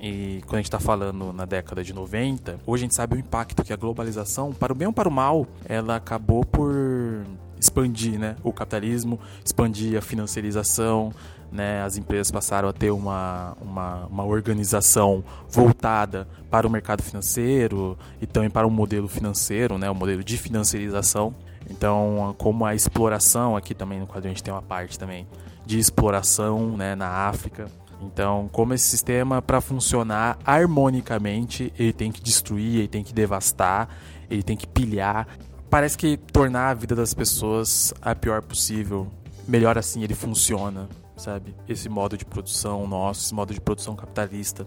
E 0.00 0.40
quando 0.46 0.54
a 0.54 0.58
gente 0.58 0.66
está 0.66 0.80
falando 0.80 1.32
na 1.32 1.44
década 1.44 1.84
de 1.84 1.92
90, 1.92 2.60
hoje 2.66 2.82
a 2.82 2.84
gente 2.84 2.94
sabe 2.94 3.16
o 3.16 3.18
impacto 3.18 3.62
que 3.62 3.72
a 3.72 3.76
globalização, 3.76 4.52
para 4.52 4.72
o 4.72 4.76
bem 4.76 4.88
ou 4.88 4.92
para 4.92 5.08
o 5.08 5.12
mal, 5.12 5.46
ela 5.66 5.96
acabou 5.96 6.44
por 6.44 7.24
expandir 7.58 8.18
né, 8.18 8.36
o 8.42 8.52
capitalismo, 8.52 9.18
expandir 9.44 9.96
a 9.96 10.00
financiarização, 10.00 11.12
né, 11.50 11.82
as 11.82 11.96
empresas 11.96 12.30
passaram 12.30 12.68
a 12.68 12.72
ter 12.72 12.90
uma, 12.90 13.56
uma, 13.60 14.06
uma, 14.06 14.24
organização 14.24 15.22
voltada 15.48 16.26
para 16.50 16.66
o 16.66 16.70
mercado 16.70 17.02
financeiro 17.02 17.96
e 18.20 18.26
também 18.26 18.50
para 18.50 18.66
o 18.66 18.70
modelo 18.70 19.06
financeiro, 19.06 19.78
né, 19.78 19.88
o 19.88 19.94
modelo 19.94 20.24
de 20.24 20.36
financiarização. 20.36 21.34
Então, 21.70 22.34
como 22.38 22.66
a 22.66 22.74
exploração, 22.74 23.56
aqui 23.56 23.74
também 23.74 24.00
no 24.00 24.06
quadrinho 24.06 24.32
a 24.32 24.34
gente 24.34 24.42
tem 24.42 24.52
uma 24.52 24.62
parte 24.62 24.98
também 24.98 25.26
de 25.64 25.78
exploração 25.78 26.76
né, 26.76 26.94
na 26.94 27.08
África. 27.08 27.68
Então, 28.02 28.50
como 28.52 28.74
esse 28.74 28.86
sistema, 28.86 29.40
para 29.40 29.60
funcionar 29.60 30.38
harmonicamente, 30.44 31.72
ele 31.78 31.92
tem 31.92 32.12
que 32.12 32.20
destruir, 32.20 32.78
ele 32.78 32.88
tem 32.88 33.02
que 33.02 33.14
devastar, 33.14 33.88
ele 34.30 34.42
tem 34.42 34.56
que 34.56 34.66
pilhar. 34.66 35.26
Parece 35.70 35.98
que 35.98 36.16
tornar 36.16 36.70
a 36.70 36.74
vida 36.74 36.94
das 36.94 37.12
pessoas 37.14 37.92
a 38.00 38.14
pior 38.14 38.42
possível. 38.42 39.08
Melhor 39.46 39.76
assim 39.76 40.02
ele 40.02 40.14
funciona 40.14 40.88
sabe? 41.16 41.54
Esse 41.68 41.88
modo 41.88 42.16
de 42.16 42.24
produção 42.24 42.86
nosso, 42.86 43.22
esse 43.22 43.34
modo 43.34 43.54
de 43.54 43.60
produção 43.60 43.94
capitalista, 43.94 44.66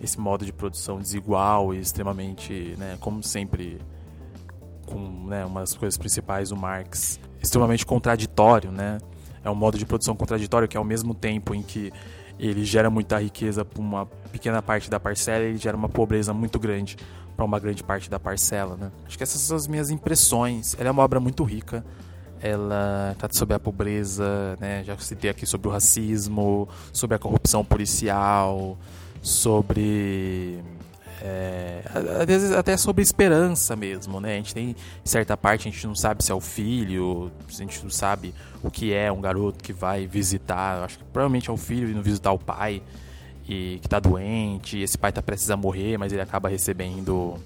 esse 0.00 0.18
modo 0.18 0.44
de 0.44 0.52
produção 0.52 0.98
desigual 0.98 1.74
e 1.74 1.80
extremamente, 1.80 2.74
né, 2.78 2.96
como 3.00 3.22
sempre, 3.22 3.80
com 4.86 5.26
né, 5.26 5.44
uma 5.44 5.60
das 5.60 5.74
coisas 5.74 5.96
principais 5.96 6.50
do 6.50 6.56
Marx, 6.56 7.18
extremamente 7.42 7.84
contraditório, 7.84 8.70
né? 8.70 8.98
É 9.42 9.50
um 9.50 9.54
modo 9.54 9.76
de 9.78 9.84
produção 9.84 10.16
contraditório 10.16 10.66
que 10.66 10.76
ao 10.76 10.84
mesmo 10.84 11.14
tempo 11.14 11.54
em 11.54 11.62
que 11.62 11.92
ele 12.38 12.64
gera 12.64 12.90
muita 12.90 13.18
riqueza 13.18 13.64
para 13.64 13.80
uma 13.80 14.06
pequena 14.32 14.60
parte 14.60 14.90
da 14.90 14.98
parcela, 14.98 15.44
ele 15.44 15.58
gera 15.58 15.76
uma 15.76 15.88
pobreza 15.88 16.32
muito 16.32 16.58
grande 16.58 16.96
para 17.36 17.44
uma 17.44 17.58
grande 17.58 17.82
parte 17.82 18.08
da 18.08 18.18
parcela, 18.18 18.76
né? 18.76 18.92
Acho 19.06 19.16
que 19.16 19.22
essas 19.22 19.40
são 19.40 19.56
as 19.56 19.66
minhas 19.66 19.90
impressões. 19.90 20.76
Ela 20.78 20.88
é 20.88 20.92
uma 20.92 21.02
obra 21.02 21.18
muito 21.20 21.42
rica, 21.44 21.84
ela 22.40 23.14
trata 23.18 23.36
sobre 23.36 23.54
a 23.54 23.58
pobreza, 23.58 24.56
né? 24.60 24.84
Já 24.84 24.96
citei 24.98 25.30
aqui 25.30 25.46
sobre 25.46 25.68
o 25.68 25.70
racismo, 25.70 26.68
sobre 26.92 27.16
a 27.16 27.18
corrupção 27.18 27.64
policial, 27.64 28.78
sobre 29.22 30.62
é, 31.26 31.82
às 32.20 32.26
vezes 32.26 32.52
até 32.52 32.76
sobre 32.76 33.02
esperança 33.02 33.74
mesmo, 33.74 34.20
né? 34.20 34.34
A 34.34 34.36
gente 34.36 34.52
tem 34.52 34.76
certa 35.02 35.38
parte 35.38 35.66
a 35.66 35.70
gente 35.70 35.86
não 35.86 35.94
sabe 35.94 36.22
se 36.22 36.30
é 36.30 36.34
o 36.34 36.40
filho, 36.40 37.32
a 37.48 37.50
gente 37.50 37.82
não 37.82 37.90
sabe 37.90 38.34
o 38.62 38.70
que 38.70 38.92
é 38.92 39.10
um 39.10 39.22
garoto 39.22 39.64
que 39.64 39.72
vai 39.72 40.06
visitar, 40.06 40.84
acho 40.84 40.98
que 40.98 41.04
provavelmente 41.04 41.48
é 41.48 41.52
o 41.52 41.56
filho 41.56 41.88
indo 41.88 42.02
visitar 42.02 42.30
o 42.30 42.38
pai 42.38 42.82
e 43.48 43.78
que 43.80 43.88
tá 43.88 43.98
doente, 43.98 44.78
esse 44.78 44.98
pai 44.98 45.12
tá 45.12 45.22
prestes 45.22 45.48
morrer, 45.56 45.96
mas 45.96 46.12
ele 46.12 46.20
acaba 46.20 46.50
recebendo 46.50 47.36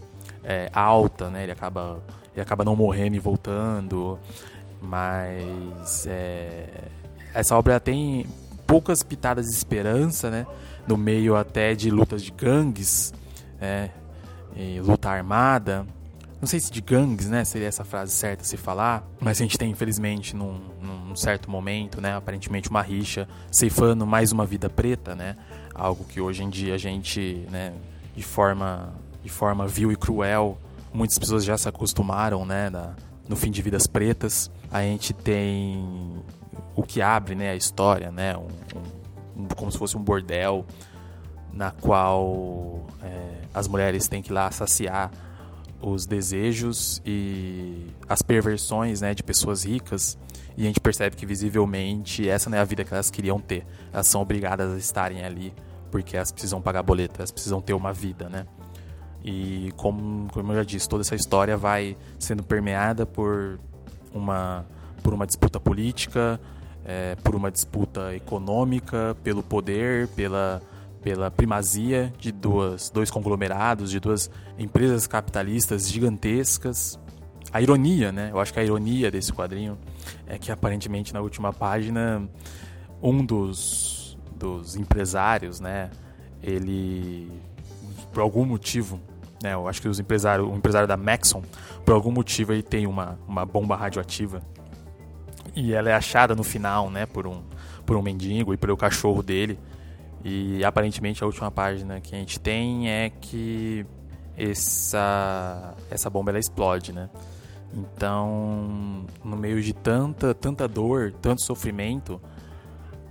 é, 0.43 0.69
alta, 0.73 1.31
né? 1.31 1.45
Ele 1.45 1.53
acaba 1.53 2.01
ele 2.35 2.43
acaba 2.43 2.65
não 2.65 2.75
morrendo 2.75 3.15
e 3.15 3.21
voltando. 3.21 4.19
Mas 4.81 6.07
é, 6.09 6.67
essa 7.33 7.57
obra 7.57 7.79
tem 7.79 8.27
poucas 8.67 9.05
pitadas 9.05 9.47
de 9.47 9.53
esperança, 9.53 10.31
né? 10.31 10.47
No 10.87 10.97
meio 10.97 11.37
até 11.37 11.75
de 11.75 11.91
lutas 11.91 12.23
de 12.23 12.31
gangues, 12.31 13.13
né? 13.61 13.91
E 14.57 14.81
luta 14.81 15.11
armada. 15.11 15.87
Não 16.41 16.47
sei 16.47 16.61
se 16.61 16.71
de 16.71 16.81
gangues, 16.81 17.29
né? 17.29 17.45
Seria 17.45 17.69
essa 17.69 17.85
frase 17.85 18.13
certa 18.13 18.45
se 18.45 18.57
falar. 18.57 19.05
Mas 19.21 19.41
a 19.41 19.43
gente 19.43 19.59
tem, 19.59 19.71
infelizmente, 19.71 20.37
num, 20.37 20.61
num 20.81 21.17
certo 21.17 21.51
momento, 21.51 22.01
né? 22.01 22.15
Aparentemente 22.17 22.71
uma 22.71 22.83
rixa 22.83 23.29
ceifando 23.51 24.07
mais 24.07 24.33
uma 24.33 24.47
vida 24.47 24.71
preta, 24.71 25.15
né? 25.15 25.37
Algo 25.75 26.05
que 26.05 26.21
hoje 26.21 26.45
em 26.45 26.51
dia 26.51 26.75
a 26.75 26.79
gente, 26.79 27.47
né? 27.51 27.73
De 28.15 28.23
forma, 28.23 28.93
de 29.23 29.29
forma 29.29 29.67
vil 29.67 29.93
e 29.93 29.97
cruel, 29.97 30.59
muitas 30.93 31.19
pessoas 31.19 31.45
já 31.45 31.59
se 31.59 31.69
acostumaram, 31.69 32.45
né? 32.45 32.71
Da, 32.71 32.95
no 33.29 33.37
fim 33.37 33.51
de 33.51 33.61
Vidas 33.61 33.87
Pretas. 33.87 34.51
A 34.71 34.83
gente 34.83 35.13
tem 35.13 36.23
o 36.75 36.83
que 36.83 37.03
abre 37.03 37.35
né, 37.35 37.51
a 37.51 37.57
história, 37.57 38.11
né, 38.11 38.37
um, 38.37 38.47
um, 39.37 39.49
como 39.57 39.71
se 39.71 39.77
fosse 39.77 39.97
um 39.97 40.03
bordel, 40.03 40.65
na 41.53 41.71
qual 41.71 42.87
é, 43.03 43.43
as 43.53 43.67
mulheres 43.69 44.09
têm 44.09 44.23
que 44.23 44.31
ir 44.31 44.35
lá 44.35 44.51
saciar 44.51 45.11
os 45.81 46.07
desejos 46.07 47.01
e 47.07 47.87
as 48.09 48.23
perversões 48.23 49.01
né, 49.01 49.15
de 49.15 49.23
pessoas 49.23 49.65
ricas 49.65 50.19
e 50.59 50.63
a 50.63 50.67
gente 50.67 50.81
percebe 50.81 51.15
que 51.15 51.25
visivelmente 51.25 52.29
essa 52.29 52.51
não 52.51 52.59
é 52.59 52.61
a 52.61 52.65
vida 52.65 52.83
que 52.85 52.93
elas 52.93 53.13
queriam 53.13 53.39
ter. 53.39 53.65
Elas 53.93 54.09
são 54.09 54.21
obrigadas 54.21 54.73
a 54.73 54.77
estarem 54.77 55.25
ali 55.25 55.55
porque 55.89 56.17
elas 56.17 56.33
precisam 56.33 56.61
pagar 56.61 56.83
boleto, 56.83 57.15
elas 57.19 57.31
precisam 57.31 57.61
ter 57.61 57.75
uma 57.75 57.93
vida, 57.93 58.29
né? 58.29 58.45
E 59.25 59.73
como, 59.77 60.29
como 60.33 60.53
eu 60.53 60.57
já 60.57 60.65
disse, 60.65 60.89
toda 60.89 61.03
essa 61.03 61.15
história 61.15 61.57
vai 61.57 61.97
sendo 62.19 62.43
permeada 62.43 63.07
por 63.07 63.61
uma, 64.13 64.67
por 65.01 65.15
uma 65.15 65.27
disputa 65.27 65.61
política, 65.61 66.41
é, 66.85 67.15
por 67.17 67.37
uma 67.37 67.53
disputa 67.53 68.15
econômica, 68.17 69.17
pelo 69.23 69.45
poder, 69.45 70.09
pela, 70.09 70.61
pela 71.03 71.31
primazia 71.31 72.13
de 72.19 72.33
duas, 72.33 72.91
dois 72.91 73.11
conglomerados, 73.11 73.91
de 73.91 74.01
duas 74.01 74.31
empresas 74.59 75.07
capitalistas 75.07 75.89
gigantescas. 75.89 76.99
A 77.53 77.63
ironia, 77.63 78.13
né? 78.13 78.31
Eu 78.31 78.39
acho 78.39 78.53
que 78.53 78.61
a 78.61 78.65
ironia 78.65 79.11
desse 79.11 79.33
quadrinho 79.33 79.79
é 80.27 80.39
que 80.39 80.53
aparentemente 80.53 81.15
na 81.15 81.21
última 81.21 81.53
página 81.53 82.29
um 83.03 83.25
dos, 83.25 84.19
dos 84.37 84.77
empresários, 84.77 85.61
né? 85.61 85.91
Ele 86.43 87.31
por 88.13 88.21
algum 88.23 88.45
motivo, 88.45 89.01
né, 89.43 89.55
eu 89.55 89.69
acho 89.69 89.81
que 89.81 89.89
os 89.89 90.01
empresário, 90.01 90.51
o 90.51 90.57
empresário 90.57 90.89
da 90.89 90.97
Maxon, 90.97 91.43
por 91.85 91.95
algum 91.95 92.11
motivo 92.11 92.53
ele 92.53 92.63
tem 92.63 92.87
uma, 92.87 93.19
uma 93.29 93.45
bomba 93.45 93.77
radioativa 93.77 94.43
e 95.55 95.73
ela 95.73 95.91
é 95.91 95.93
achada 95.93 96.35
no 96.35 96.43
final, 96.43 96.91
né, 96.91 97.07
por 97.07 97.27
um 97.27 97.43
por 97.89 97.97
um 97.97 98.03
mendigo 98.03 98.53
e 98.53 98.57
pelo 98.59 98.77
cachorro 98.77 99.23
dele. 99.23 99.59
E 100.25 100.65
aparentemente 100.65 101.23
a 101.23 101.27
última 101.27 101.51
página 101.51 102.01
que 102.01 102.15
a 102.15 102.19
gente 102.19 102.41
tem 102.41 102.91
é 102.91 103.11
que 103.11 103.87
essa 104.37 105.75
essa 105.91 106.11
bomba 106.11 106.31
ela 106.31 106.39
explode, 106.39 106.93
né? 106.93 107.09
Então, 107.73 109.05
no 109.23 109.37
meio 109.37 109.63
de 109.63 109.73
tanta 109.73 110.35
tanta 110.35 110.67
dor, 110.67 111.13
tanto 111.21 111.43
sofrimento, 111.43 112.21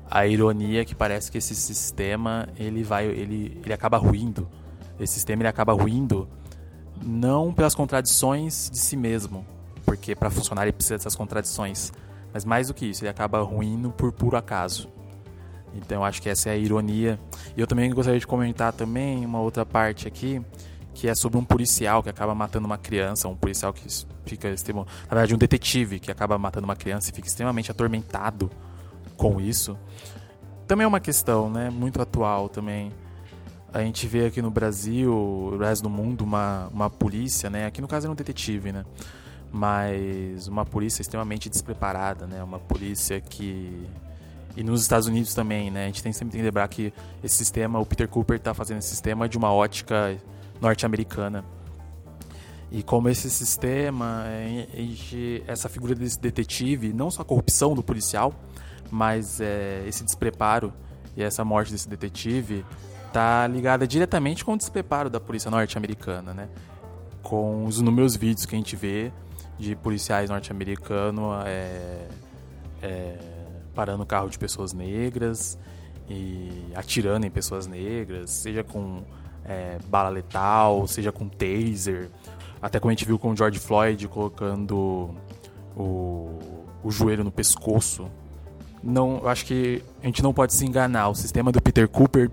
a 0.09 0.25
ironia 0.25 0.81
é 0.81 0.85
que 0.85 0.95
parece 0.95 1.31
que 1.31 1.37
esse 1.37 1.55
sistema 1.55 2.47
ele 2.57 2.83
vai 2.83 3.05
ele, 3.05 3.59
ele 3.63 3.73
acaba 3.73 3.97
ruindo. 3.97 4.47
Esse 4.99 5.13
sistema 5.13 5.43
ele 5.43 5.49
acaba 5.49 5.73
ruindo 5.73 6.27
não 7.03 7.53
pelas 7.53 7.75
contradições 7.75 8.69
de 8.71 8.79
si 8.79 8.97
mesmo, 8.97 9.45
porque 9.85 10.15
para 10.15 10.29
funcionar 10.29 10.63
ele 10.63 10.73
precisa 10.73 10.97
dessas 10.97 11.15
contradições, 11.15 11.91
mas 12.33 12.43
mais 12.43 12.67
do 12.67 12.73
que 12.73 12.87
isso, 12.87 13.03
ele 13.03 13.09
acaba 13.09 13.41
ruindo 13.41 13.91
por 13.91 14.11
puro 14.11 14.35
acaso. 14.35 14.89
Então 15.77 16.03
acho 16.03 16.21
que 16.21 16.29
essa 16.29 16.49
é 16.49 16.53
a 16.53 16.57
ironia. 16.57 17.19
E 17.55 17.61
eu 17.61 17.67
também 17.67 17.89
gostaria 17.93 18.19
de 18.19 18.27
comentar 18.27 18.73
também 18.73 19.25
uma 19.25 19.39
outra 19.39 19.65
parte 19.65 20.07
aqui, 20.07 20.41
que 20.93 21.07
é 21.07 21.15
sobre 21.15 21.37
um 21.37 21.45
policial 21.45 22.01
que 22.01 22.09
acaba 22.09 22.33
matando 22.33 22.65
uma 22.65 22.77
criança, 22.77 23.27
um 23.27 23.35
policial 23.35 23.71
que 23.71 23.87
fica 24.25 24.49
na 24.49 24.85
verdade 25.09 25.33
um 25.33 25.37
detetive 25.37 25.99
que 25.99 26.11
acaba 26.11 26.37
matando 26.37 26.65
uma 26.65 26.75
criança 26.75 27.09
e 27.11 27.13
fica 27.13 27.27
extremamente 27.27 27.71
atormentado 27.71 28.49
com 29.15 29.39
isso. 29.39 29.77
Também 30.67 30.83
é 30.83 30.87
uma 30.87 30.99
questão, 30.99 31.49
né, 31.49 31.69
muito 31.69 32.01
atual 32.01 32.49
também. 32.49 32.91
A 33.71 33.81
gente 33.81 34.07
vê 34.07 34.25
aqui 34.25 34.41
no 34.41 34.49
Brasil, 34.49 35.51
no 35.51 35.57
resto 35.59 35.83
do 35.83 35.89
mundo, 35.89 36.23
uma, 36.23 36.67
uma 36.73 36.89
polícia, 36.89 37.49
né? 37.49 37.65
Aqui 37.65 37.81
no 37.81 37.87
caso 37.87 38.07
é 38.07 38.09
um 38.09 38.15
detetive, 38.15 38.71
né? 38.71 38.85
Mas 39.51 40.47
uma 40.47 40.65
polícia 40.65 41.01
extremamente 41.01 41.49
despreparada, 41.49 42.25
né? 42.25 42.41
Uma 42.41 42.59
polícia 42.59 43.21
que 43.21 43.87
e 44.57 44.63
nos 44.63 44.81
Estados 44.81 45.07
Unidos 45.07 45.35
também, 45.35 45.69
né? 45.69 45.83
A 45.83 45.85
gente 45.85 46.01
tem 46.01 46.11
sempre 46.11 46.35
que 46.35 46.43
lembrar 46.43 46.67
que 46.67 46.91
esse 47.23 47.35
sistema, 47.35 47.79
o 47.79 47.85
Peter 47.85 48.07
Cooper 48.07 48.37
está 48.37 48.55
fazendo 48.55 48.79
esse 48.79 48.89
sistema 48.89 49.29
de 49.29 49.37
uma 49.37 49.53
ótica 49.53 50.17
norte-americana. 50.59 51.45
E 52.71 52.81
como 52.81 53.07
esse 53.07 53.29
sistema, 53.29 54.23
é, 54.25 54.67
essa 55.45 55.69
figura 55.69 55.93
desse 55.93 56.19
detetive, 56.19 56.91
não 56.91 57.11
só 57.11 57.21
a 57.21 57.25
corrupção 57.25 57.75
do 57.75 57.83
policial, 57.83 58.33
mas 58.89 59.39
é, 59.39 59.83
esse 59.87 60.03
despreparo 60.03 60.73
e 61.15 61.21
essa 61.21 61.45
morte 61.45 61.71
desse 61.71 61.87
detetive 61.87 62.65
está 63.05 63.45
ligada 63.45 63.87
diretamente 63.87 64.43
com 64.43 64.53
o 64.53 64.57
despreparo 64.57 65.07
da 65.07 65.19
polícia 65.19 65.51
norte-americana, 65.51 66.33
né? 66.33 66.49
Com 67.21 67.63
os 67.65 67.77
inúmeros 67.77 68.15
vídeos 68.15 68.47
que 68.47 68.55
a 68.55 68.57
gente 68.57 68.75
vê 68.75 69.11
de 69.59 69.75
policiais 69.75 70.31
norte-americanos 70.31 71.45
é, 71.45 72.07
é, 72.81 73.36
parando 73.77 74.01
o 74.01 74.05
carro 74.07 74.27
de 74.27 74.39
pessoas 74.39 74.73
negras 74.73 75.55
e 76.09 76.63
atirando 76.73 77.27
em 77.27 77.29
pessoas 77.29 77.67
negras, 77.67 78.31
seja 78.31 78.63
com 78.63 79.03
é, 79.45 79.77
bala 79.87 80.09
letal, 80.09 80.87
seja 80.87 81.11
com 81.11 81.29
taser. 81.29 82.09
Até 82.59 82.79
como 82.79 82.89
a 82.89 82.93
gente 82.93 83.05
viu 83.05 83.19
com 83.19 83.29
o 83.29 83.37
George 83.37 83.59
Floyd 83.59 84.07
colocando 84.07 85.13
o, 85.75 86.39
o 86.83 86.89
joelho 86.89 87.23
no 87.23 87.31
pescoço. 87.31 88.09
Não, 88.83 89.19
eu 89.21 89.29
acho 89.29 89.45
que 89.45 89.83
a 90.01 90.07
gente 90.07 90.23
não 90.23 90.33
pode 90.33 90.55
se 90.55 90.65
enganar. 90.65 91.09
O 91.09 91.15
sistema 91.15 91.51
do 91.51 91.61
Peter 91.61 91.87
Cooper 91.87 92.31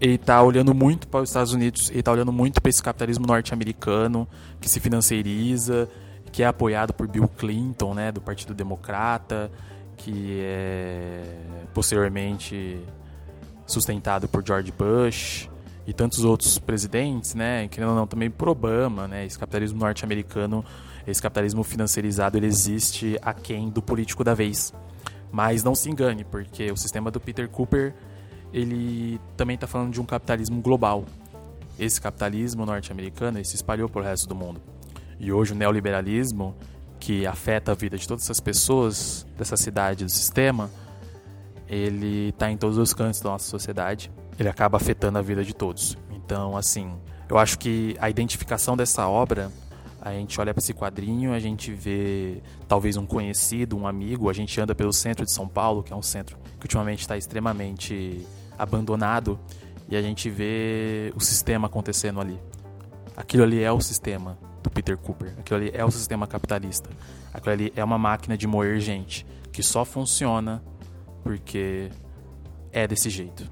está 0.00 0.40
olhando 0.44 0.72
muito 0.72 1.08
para 1.08 1.22
os 1.22 1.30
Estados 1.30 1.52
Unidos, 1.52 1.90
ele 1.90 2.00
está 2.00 2.12
olhando 2.12 2.32
muito 2.32 2.62
para 2.62 2.70
esse 2.70 2.82
capitalismo 2.82 3.26
norte-americano 3.26 4.28
que 4.60 4.68
se 4.68 4.78
financiariza, 4.78 5.88
que 6.30 6.44
é 6.44 6.46
apoiado 6.46 6.92
por 6.92 7.08
Bill 7.08 7.26
Clinton, 7.26 7.94
né, 7.94 8.12
do 8.12 8.20
Partido 8.20 8.54
Democrata, 8.54 9.50
que 9.96 10.40
é 10.42 11.22
posteriormente 11.72 12.80
sustentado 13.66 14.28
por 14.28 14.46
George 14.46 14.72
Bush 14.72 15.48
e 15.86 15.92
tantos 15.92 16.24
outros 16.24 16.58
presidentes, 16.58 17.34
né, 17.34 17.68
que 17.68 17.80
não, 17.80 17.94
não 17.94 18.06
também 18.06 18.30
por 18.30 18.48
Obama, 18.48 19.06
né, 19.06 19.26
esse 19.26 19.38
capitalismo 19.38 19.78
norte-americano, 19.78 20.64
esse 21.06 21.20
capitalismo 21.20 21.62
financiarizado, 21.62 22.36
ele 22.36 22.46
existe 22.46 23.18
aquém 23.20 23.68
do 23.68 23.82
político 23.82 24.24
da 24.24 24.34
vez. 24.34 24.72
Mas 25.30 25.62
não 25.62 25.74
se 25.74 25.90
engane, 25.90 26.24
porque 26.24 26.70
o 26.70 26.76
sistema 26.76 27.10
do 27.10 27.20
Peter 27.20 27.48
Cooper, 27.48 27.94
ele 28.52 29.20
também 29.36 29.54
está 29.54 29.66
falando 29.66 29.92
de 29.92 30.00
um 30.00 30.04
capitalismo 30.06 30.62
global. 30.62 31.04
Esse 31.78 32.00
capitalismo 32.00 32.64
norte-americano 32.64 33.44
se 33.44 33.56
espalhou 33.56 33.88
para 33.88 34.00
o 34.00 34.04
resto 34.04 34.28
do 34.28 34.34
mundo. 34.34 34.62
E 35.18 35.32
hoje 35.32 35.52
o 35.52 35.56
neoliberalismo, 35.56 36.54
que 36.98 37.26
afeta 37.26 37.72
a 37.72 37.74
vida 37.74 37.98
de 37.98 38.06
todas 38.06 38.24
essas 38.24 38.40
pessoas 38.40 39.26
dessa 39.36 39.56
cidade, 39.56 40.04
do 40.04 40.10
sistema, 40.10 40.70
ele 41.68 42.30
está 42.30 42.50
em 42.50 42.56
todos 42.56 42.78
os 42.78 42.92
cantos 42.94 43.20
da 43.20 43.30
nossa 43.30 43.48
sociedade 43.48 44.10
ele 44.38 44.48
acaba 44.48 44.76
afetando 44.76 45.18
a 45.18 45.22
vida 45.22 45.44
de 45.44 45.54
todos. 45.54 45.96
Então, 46.10 46.56
assim, 46.56 46.92
eu 47.28 47.38
acho 47.38 47.58
que 47.58 47.96
a 48.00 48.10
identificação 48.10 48.76
dessa 48.76 49.06
obra, 49.06 49.50
a 50.00 50.12
gente 50.12 50.40
olha 50.40 50.52
para 50.52 50.60
esse 50.60 50.74
quadrinho, 50.74 51.32
a 51.32 51.38
gente 51.38 51.72
vê 51.72 52.42
talvez 52.68 52.96
um 52.96 53.06
conhecido, 53.06 53.76
um 53.76 53.86
amigo, 53.86 54.28
a 54.28 54.32
gente 54.32 54.60
anda 54.60 54.74
pelo 54.74 54.92
centro 54.92 55.24
de 55.24 55.32
São 55.32 55.46
Paulo, 55.46 55.82
que 55.82 55.92
é 55.92 55.96
um 55.96 56.02
centro 56.02 56.36
que 56.58 56.66
ultimamente 56.66 57.00
está 57.00 57.16
extremamente 57.16 58.26
abandonado, 58.58 59.38
e 59.88 59.96
a 59.96 60.02
gente 60.02 60.30
vê 60.30 61.12
o 61.14 61.20
sistema 61.20 61.66
acontecendo 61.66 62.20
ali. 62.20 62.38
Aquilo 63.16 63.44
ali 63.44 63.62
é 63.62 63.70
o 63.70 63.80
sistema 63.80 64.36
do 64.64 64.70
Peter 64.70 64.96
Cooper, 64.96 65.34
aquilo 65.38 65.60
ali 65.60 65.70
é 65.72 65.84
o 65.84 65.90
sistema 65.90 66.26
capitalista, 66.26 66.88
aquilo 67.32 67.52
ali 67.52 67.72
é 67.76 67.84
uma 67.84 67.98
máquina 67.98 68.36
de 68.36 68.46
moer 68.46 68.80
gente 68.80 69.24
que 69.52 69.62
só 69.62 69.84
funciona 69.84 70.62
porque 71.22 71.90
é 72.72 72.88
desse 72.88 73.08
jeito 73.08 73.48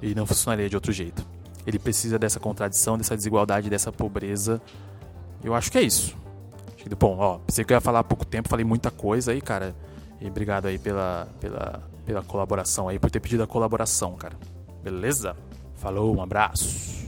e 0.00 0.14
não 0.14 0.26
funcionaria 0.26 0.68
de 0.68 0.76
outro 0.76 0.92
jeito. 0.92 1.26
Ele 1.66 1.78
precisa 1.78 2.18
dessa 2.18 2.38
contradição, 2.38 2.96
dessa 2.96 3.16
desigualdade, 3.16 3.68
dessa 3.68 3.92
pobreza. 3.92 4.62
Eu 5.42 5.54
acho 5.54 5.70
que 5.70 5.78
é 5.78 5.82
isso. 5.82 6.16
Bom, 6.98 7.18
ó, 7.18 7.38
pensei 7.38 7.64
que 7.64 7.72
eu 7.72 7.76
ia 7.76 7.80
falar 7.80 7.98
há 8.00 8.04
pouco 8.04 8.24
tempo, 8.24 8.48
falei 8.48 8.64
muita 8.64 8.90
coisa 8.90 9.32
aí, 9.32 9.40
cara. 9.40 9.74
E 10.20 10.26
obrigado 10.26 10.66
aí 10.66 10.78
pela, 10.78 11.28
pela, 11.38 11.82
pela 12.06 12.22
colaboração 12.22 12.88
aí, 12.88 12.98
por 12.98 13.10
ter 13.10 13.20
pedido 13.20 13.42
a 13.42 13.46
colaboração, 13.46 14.14
cara. 14.14 14.36
Beleza? 14.82 15.36
Falou, 15.74 16.16
um 16.16 16.22
abraço. 16.22 16.99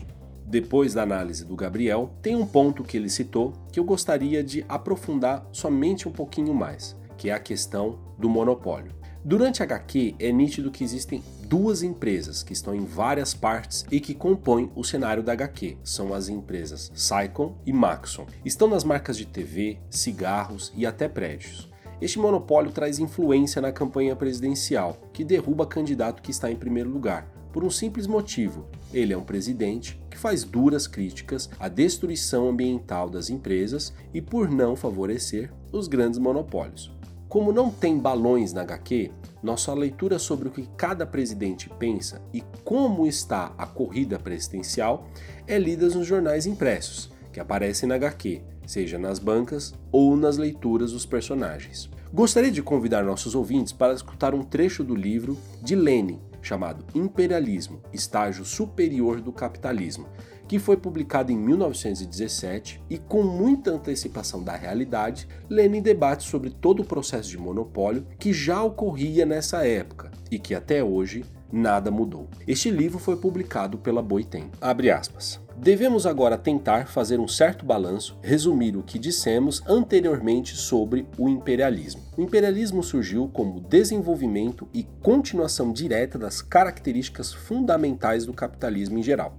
Depois 0.53 0.93
da 0.93 1.03
análise 1.03 1.47
do 1.47 1.57
Gabriel, 1.57 2.11
tem 2.21 2.37
um 2.37 2.45
ponto 2.45 2.85
que 2.85 2.99
ele 2.99 3.09
citou 3.09 3.55
que 3.73 3.81
eu 3.81 3.85
gostaria 3.85 4.45
de 4.45 4.63
aprofundar 4.69 5.49
somente 5.51 6.07
um 6.07 6.13
pouquinho 6.13 6.53
mais, 6.53 6.95
que 7.17 7.31
é 7.31 7.33
a 7.33 7.41
questão 7.41 7.99
do 8.19 8.29
monopólio. 8.29 8.93
Durante 9.25 9.63
a 9.63 9.65
HQ, 9.65 10.15
é 10.19 10.31
nítido 10.31 10.71
que 10.71 10.85
existem 10.85 11.25
duas 11.49 11.83
empresas 11.83 12.43
que 12.43 12.53
estão 12.53 12.75
em 12.75 12.85
várias 12.85 13.33
partes 13.33 13.87
e 13.91 13.99
que 13.99 14.13
compõem 14.13 14.71
o 14.77 14.85
cenário 14.85 15.23
da 15.23 15.33
HQ. 15.33 15.79
São 15.83 16.13
as 16.13 16.29
empresas 16.29 16.93
Sycon 16.95 17.57
e 17.65 17.73
Maxon. 17.73 18.27
Estão 18.45 18.69
nas 18.69 18.85
marcas 18.85 19.17
de 19.17 19.25
TV, 19.25 19.79
cigarros 19.89 20.71
e 20.77 20.85
até 20.85 21.09
prédios. 21.09 21.73
Este 21.99 22.19
monopólio 22.19 22.73
traz 22.73 22.99
influência 22.99 23.63
na 23.63 23.73
campanha 23.73 24.15
presidencial, 24.15 24.99
que 25.15 25.25
derruba 25.25 25.65
candidato 25.65 26.21
que 26.21 26.33
está 26.33 26.51
em 26.51 26.57
primeiro 26.57 26.91
lugar, 26.91 27.32
por 27.53 27.65
um 27.65 27.71
simples 27.71 28.07
motivo: 28.07 28.67
ele 28.93 29.13
é 29.13 29.17
um 29.17 29.25
presidente 29.25 30.03
que 30.11 30.19
faz 30.19 30.45
duras 30.45 30.87
críticas 30.87 31.49
à 31.61 31.69
destruição 31.69 32.49
ambiental 32.49 33.09
das 33.09 33.31
empresas 33.31 33.93
e 34.13 34.21
por 34.21 34.51
não 34.51 34.75
favorecer 34.75 35.53
os 35.71 35.87
grandes 35.87 36.19
monopólios. 36.19 36.93
Como 37.29 37.53
não 37.53 37.71
tem 37.71 37.99
balões 37.99 38.53
na 38.53 38.61
HQ, 38.61 39.11
nossa 39.43 39.73
leitura 39.73 40.19
sobre 40.19 40.49
o 40.49 40.51
que 40.51 40.69
cada 40.77 41.07
presidente 41.07 41.71
pensa 41.79 42.21
e 42.33 42.43
como 42.63 43.07
está 43.07 43.55
a 43.57 43.67
corrida 43.67 44.19
presidencial 44.19 45.09
é 45.47 45.59
lida 45.59 45.89
nos 45.89 46.07
jornais 46.07 46.45
impressos, 46.45 47.11
que 47.33 47.41
aparecem 47.41 47.89
na 47.89 47.95
HQ, 47.95 48.43
seja 48.67 48.99
nas 48.99 49.19
bancas 49.19 49.75
ou 49.91 50.15
nas 50.15 50.37
leituras 50.37 50.93
dos 50.93 51.07
personagens. 51.07 51.89
Gostaria 52.13 52.51
de 52.51 52.63
convidar 52.63 53.03
nossos 53.03 53.35
ouvintes 53.35 53.73
para 53.73 53.95
escutar 53.95 54.35
um 54.35 54.43
trecho 54.43 54.85
do 54.85 54.95
livro 54.95 55.37
de 55.63 55.75
Lenin, 55.75 56.21
chamado 56.43 56.85
Imperialismo 56.95 57.81
Estágio 57.93 58.45
Superior 58.45 59.21
do 59.21 59.33
Capitalismo, 59.33 60.09
que 60.49 60.59
foi 60.59 60.77
publicado 60.77 61.33
em 61.33 61.37
1917 61.39 62.83
e, 62.91 62.99
com 62.99 63.23
muita 63.23 63.71
antecipação 63.71 64.43
da 64.43 64.55
realidade, 64.55 65.27
Lenin 65.49 65.81
debate 65.81 66.25
sobre 66.25 66.51
todo 66.51 66.81
o 66.81 66.85
processo 66.85 67.31
de 67.31 67.39
monopólio 67.39 68.07
que 68.19 68.33
já 68.33 68.63
ocorria 68.63 69.25
nessa 69.25 69.67
época 69.67 70.11
e 70.31 70.39
que 70.39 70.55
até 70.55 70.85
hoje 70.85 71.25
nada 71.53 71.91
mudou. 71.91 72.27
Este 72.49 72.71
livro 72.71 72.99
foi 72.99 73.17
publicado 73.17 73.77
pela 73.77 74.03
Boitem. 74.03 74.51
Abre 74.61 74.91
aspas. 74.91 75.39
Devemos 75.57 76.07
agora 76.07 76.39
tentar 76.39 76.89
fazer 76.89 77.21
um 77.21 77.29
certo 77.29 77.65
balanço, 77.65 78.17
resumir 78.23 78.77
o 78.77 78.83
que 78.83 78.99
dissemos 78.99 79.63
anteriormente 79.67 80.57
sobre 80.57 81.07
o 81.19 81.29
imperialismo. 81.29 82.03
O 82.17 82.23
imperialismo 82.23 82.83
surgiu 82.83 83.29
como 83.33 83.61
desenvolvimento 83.61 84.67
e 84.73 84.83
continuação 85.03 85.73
direta 85.73 86.19
das 86.19 86.41
características 86.41 87.33
fundamentais 87.33 88.25
do 88.25 88.33
capitalismo 88.33 88.99
em 88.99 89.03
geral. 89.03 89.37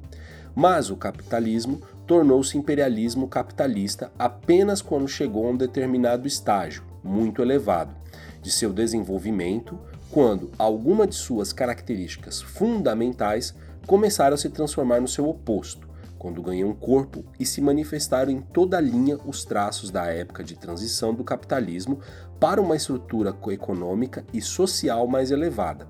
Mas 0.56 0.90
o 0.92 0.96
capitalismo 0.96 1.82
tornou-se 2.06 2.58
imperialismo 2.58 3.28
capitalista 3.28 4.12
apenas 4.18 4.82
quando 4.82 5.08
chegou 5.08 5.48
a 5.48 5.50
um 5.50 5.58
determinado 5.58 6.28
estágio, 6.28 6.84
muito 7.04 7.42
elevado, 7.42 7.96
de 8.42 8.52
seu 8.52 8.72
desenvolvimento, 8.72 9.80
quando 10.14 10.52
alguma 10.60 11.08
de 11.08 11.16
suas 11.16 11.52
características 11.52 12.40
fundamentais 12.40 13.56
começaram 13.88 14.36
a 14.36 14.38
se 14.38 14.48
transformar 14.48 15.02
no 15.02 15.08
seu 15.08 15.28
oposto, 15.28 15.90
quando 16.20 16.40
ganham 16.40 16.72
corpo 16.72 17.26
e 17.40 17.46
se 17.48 17.60
manifestaram 17.60 18.32
em 18.32 18.40
toda 18.40 18.78
a 18.78 18.80
linha 18.82 19.18
os 19.26 19.44
traços 19.44 19.90
da 19.90 20.06
época 20.06 20.44
de 20.44 20.56
transição 20.56 21.16
do 21.16 21.24
capitalismo 21.24 22.00
para 22.40 22.62
uma 22.62 22.76
estrutura 22.76 23.36
econômica 23.52 24.24
e 24.32 24.40
social 24.40 25.08
mais 25.08 25.32
elevada. 25.32 25.88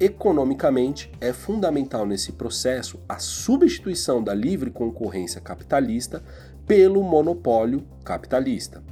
Economicamente, 0.00 1.12
é 1.20 1.34
fundamental 1.34 2.06
nesse 2.06 2.32
processo 2.32 2.98
a 3.06 3.18
substituição 3.18 4.24
da 4.24 4.32
livre 4.32 4.70
concorrência 4.70 5.42
capitalista 5.42 6.24
pelo 6.66 7.02
monopólio 7.02 7.84
capitalista. 8.02 8.82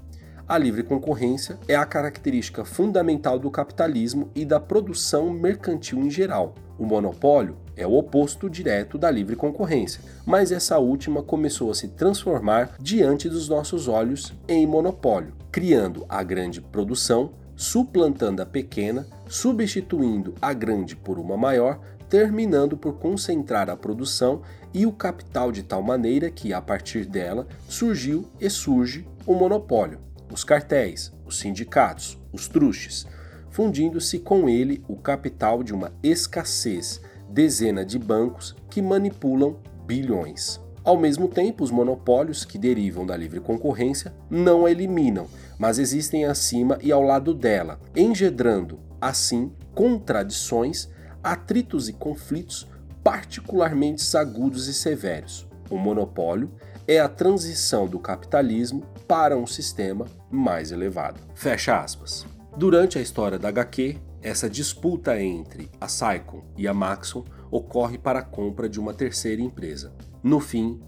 A 0.48 0.56
livre 0.58 0.84
concorrência 0.84 1.58
é 1.66 1.74
a 1.74 1.84
característica 1.84 2.64
fundamental 2.64 3.36
do 3.36 3.50
capitalismo 3.50 4.30
e 4.32 4.44
da 4.44 4.60
produção 4.60 5.28
mercantil 5.28 5.98
em 5.98 6.08
geral. 6.08 6.54
O 6.78 6.86
monopólio 6.86 7.56
é 7.74 7.84
o 7.84 7.94
oposto 7.94 8.48
direto 8.48 8.96
da 8.96 9.10
livre 9.10 9.34
concorrência, 9.34 10.00
mas 10.24 10.52
essa 10.52 10.78
última 10.78 11.20
começou 11.20 11.68
a 11.68 11.74
se 11.74 11.88
transformar 11.88 12.76
diante 12.78 13.28
dos 13.28 13.48
nossos 13.48 13.88
olhos 13.88 14.32
em 14.46 14.64
monopólio, 14.68 15.34
criando 15.50 16.06
a 16.08 16.22
grande 16.22 16.60
produção, 16.60 17.32
suplantando 17.56 18.40
a 18.40 18.46
pequena, 18.46 19.04
substituindo 19.26 20.32
a 20.40 20.52
grande 20.52 20.94
por 20.94 21.18
uma 21.18 21.36
maior, 21.36 21.80
terminando 22.08 22.76
por 22.76 23.00
concentrar 23.00 23.68
a 23.68 23.76
produção 23.76 24.42
e 24.72 24.86
o 24.86 24.92
capital 24.92 25.50
de 25.50 25.64
tal 25.64 25.82
maneira 25.82 26.30
que, 26.30 26.52
a 26.52 26.62
partir 26.62 27.04
dela, 27.04 27.48
surgiu 27.68 28.28
e 28.40 28.48
surge 28.48 29.04
o 29.26 29.34
monopólio 29.34 30.05
os 30.32 30.44
cartéis, 30.44 31.12
os 31.24 31.38
sindicatos, 31.38 32.18
os 32.32 32.48
truches, 32.48 33.06
fundindo-se 33.50 34.18
com 34.18 34.48
ele 34.48 34.84
o 34.88 34.96
capital 34.96 35.62
de 35.62 35.72
uma 35.72 35.92
escassez, 36.02 37.00
dezena 37.28 37.84
de 37.84 37.98
bancos 37.98 38.54
que 38.70 38.82
manipulam 38.82 39.56
bilhões. 39.86 40.60
Ao 40.84 40.96
mesmo 40.96 41.26
tempo, 41.26 41.64
os 41.64 41.70
monopólios 41.70 42.44
que 42.44 42.58
derivam 42.58 43.04
da 43.04 43.16
livre 43.16 43.40
concorrência 43.40 44.14
não 44.30 44.68
eliminam, 44.68 45.26
mas 45.58 45.78
existem 45.78 46.24
acima 46.24 46.78
e 46.80 46.92
ao 46.92 47.02
lado 47.02 47.34
dela, 47.34 47.80
engendrando, 47.96 48.78
assim, 49.00 49.52
contradições, 49.74 50.88
atritos 51.22 51.88
e 51.88 51.92
conflitos 51.92 52.68
particularmente 53.06 54.16
agudos 54.16 54.66
e 54.66 54.74
severos. 54.74 55.46
O 55.70 55.76
monopólio 55.76 56.50
é 56.88 56.98
a 56.98 57.08
transição 57.08 57.86
do 57.86 58.00
capitalismo 58.00 58.82
para 59.06 59.36
um 59.36 59.46
sistema 59.46 60.06
mais 60.30 60.72
elevado. 60.72 61.20
Fecha 61.34 61.80
aspas. 61.80 62.26
Durante 62.56 62.98
a 62.98 63.02
história 63.02 63.38
da 63.38 63.48
HQ, 63.48 63.98
essa 64.22 64.50
disputa 64.50 65.20
entre 65.20 65.70
a 65.80 65.86
Saicon 65.86 66.42
e 66.56 66.66
a 66.66 66.74
Maxon 66.74 67.24
ocorre 67.50 67.98
para 67.98 68.20
a 68.20 68.24
compra 68.24 68.68
de 68.68 68.80
uma 68.80 68.92
terceira 68.92 69.40
empresa. 69.40 69.92
No 70.22 70.40
fim, 70.40 70.80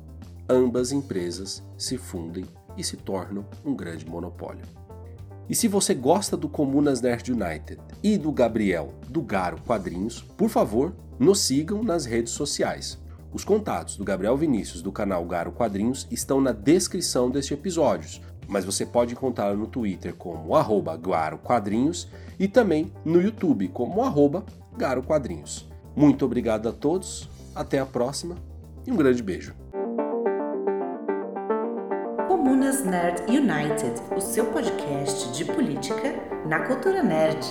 ambas 0.49 0.93
empresas 0.93 1.63
se 1.77 1.97
fundem 1.97 2.45
e 2.77 2.83
se 2.83 2.97
tornam 2.97 3.47
um 3.65 3.77
grande 3.77 4.07
monopólio. 4.07 4.65
E 5.49 5.55
se 5.55 5.69
você 5.69 5.95
gosta 5.95 6.37
do 6.37 6.49
Comunas 6.49 7.01
Nerd 7.01 7.33
United 7.33 7.81
e 8.03 8.19
do 8.19 8.31
Gabriel 8.33 8.95
do 9.09 9.23
Garo 9.23 9.61
Quadrinhos, 9.63 10.21
por 10.21 10.49
favor, 10.49 10.95
nos 11.19 11.41
sigam 11.41 11.83
nas 11.83 12.05
redes 12.05 12.33
sociais. 12.33 12.99
Os 13.33 13.45
contatos 13.45 13.97
do 13.97 14.05
Gabriel 14.05 14.37
Vinícius 14.37 14.81
do 14.81 14.91
canal 14.91 15.25
Garo 15.27 15.53
Quadrinhos 15.53 16.07
estão 16.11 16.41
na 16.41 16.53
descrição 16.53 17.31
deste 17.31 17.53
episódio, 17.53 18.23
mas 18.49 18.64
você 18.64 18.87
pode 18.87 19.12
encontrá-lo 19.12 19.59
no 19.59 19.67
Twitter 19.67 20.14
como 20.14 20.57
arroba 20.57 20.99
Quadrinhos 21.43 22.09
e 22.38 22.49
também 22.49 22.91
no 23.05 23.21
YouTube 23.21 23.69
como 23.69 24.03
arroba 24.03 24.45
Garo 24.77 25.03
Quadrinhos. 25.03 25.69
Muito 25.95 26.25
obrigado 26.25 26.69
a 26.69 26.73
todos, 26.73 27.29
até 27.55 27.79
a 27.79 27.87
próxima 27.87 28.37
e 28.87 28.93
um 28.93 28.97
grande 28.97 29.23
beijo. 29.23 29.55
Comunas 32.27 32.85
Nerd 32.85 33.23
United, 33.29 34.01
o 34.17 34.21
seu 34.21 34.47
podcast 34.47 35.33
de 35.33 35.45
política 35.45 36.14
na 36.47 36.61
cultura 36.61 37.03
nerd. 37.03 37.47